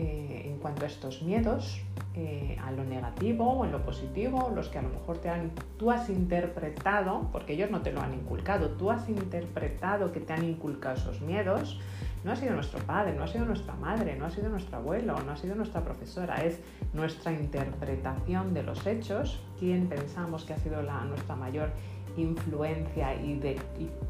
[0.00, 1.80] en cuanto a estos miedos,
[2.14, 5.52] eh, a lo negativo o en lo positivo, los que a lo mejor te han,
[5.78, 10.32] tú has interpretado, porque ellos no te lo han inculcado, tú has interpretado que te
[10.32, 11.80] han inculcado esos miedos,
[12.24, 15.16] no ha sido nuestro padre, no ha sido nuestra madre, no ha sido nuestro abuelo,
[15.24, 16.58] no ha sido nuestra profesora, es
[16.92, 21.70] nuestra interpretación de los hechos, quién pensamos que ha sido la, nuestra mayor
[22.16, 23.60] influencia y, de,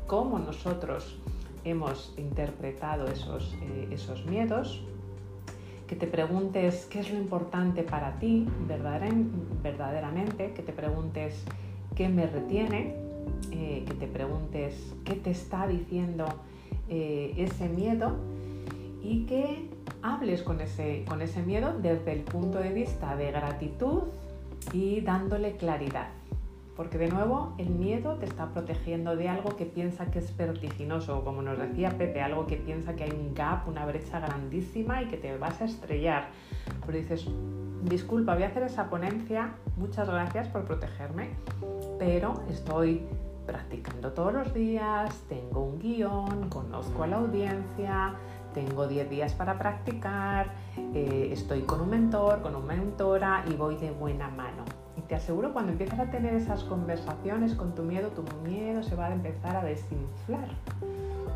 [0.07, 1.19] cómo nosotros
[1.65, 4.83] hemos interpretado esos, eh, esos miedos
[5.89, 11.43] que te preguntes qué es lo importante para ti verdaderamente, que te preguntes
[11.97, 12.95] qué me retiene,
[13.51, 16.27] eh, que te preguntes qué te está diciendo
[16.89, 18.17] eh, ese miedo
[19.03, 19.69] y que
[20.03, 24.03] hables con ese, con ese miedo desde el punto de vista de gratitud
[24.73, 26.18] y dándole claridad.
[26.79, 31.25] Porque de nuevo el miedo te está protegiendo de algo que piensa que es vertiginoso,
[31.25, 35.09] como nos decía Pepe, algo que piensa que hay un gap, una brecha grandísima y
[35.09, 36.29] que te vas a estrellar.
[36.87, 37.27] Pero dices,
[37.83, 41.31] disculpa, voy a hacer esa ponencia, muchas gracias por protegerme,
[41.99, 43.03] pero estoy
[43.45, 48.15] practicando todos los días, tengo un guion, conozco a la audiencia,
[48.55, 50.55] tengo 10 días para practicar,
[50.95, 55.53] eh, estoy con un mentor, con una mentora y voy de buena mano te aseguro
[55.53, 59.57] cuando empiezas a tener esas conversaciones con tu miedo, tu miedo se va a empezar
[59.57, 60.49] a desinflar,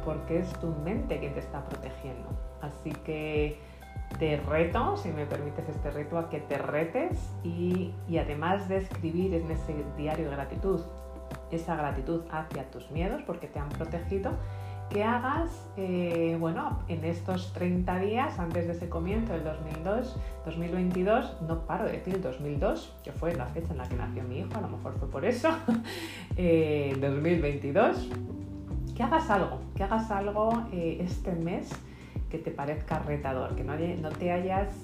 [0.04, 2.28] porque es tu mente quien te está protegiendo.
[2.60, 3.58] Así que
[4.18, 8.78] te reto, si me permites este reto, a que te retes y, y además de
[8.78, 10.80] escribir en ese diario de gratitud,
[11.50, 14.32] esa gratitud hacia tus miedos porque te han protegido,
[14.92, 21.42] que hagas, eh, bueno, en estos 30 días antes de ese comienzo del 2002, 2022,
[21.48, 24.50] no paro de decir 2002, que fue la fecha en la que nació mi hijo,
[24.54, 25.48] a lo mejor fue por eso,
[26.36, 28.10] 2022, eh,
[28.94, 31.70] que hagas algo, que hagas algo eh, este mes
[32.30, 34.74] que te parezca retador, que no, no te hayas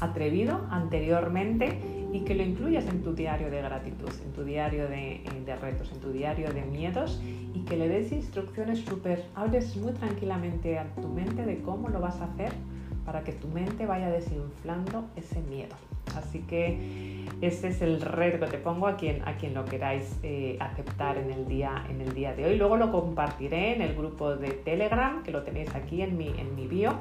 [0.00, 5.22] atrevido anteriormente y que lo incluyas en tu diario de gratitud, en tu diario de,
[5.44, 7.20] de retos, en tu diario de miedos
[7.54, 12.00] y que le des instrucciones súper, hables muy tranquilamente a tu mente de cómo lo
[12.00, 12.52] vas a hacer
[13.04, 15.74] para que tu mente vaya desinflando ese miedo.
[16.16, 20.18] Así que ese es el reto que te pongo a quien, a quien lo queráis
[20.22, 22.56] eh, aceptar en el, día, en el día de hoy.
[22.56, 26.54] Luego lo compartiré en el grupo de Telegram, que lo tenéis aquí en mi, en
[26.54, 26.94] mi bio,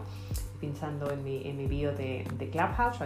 [0.59, 2.99] pinchando en mi, en mi bio de, de Clubhouse.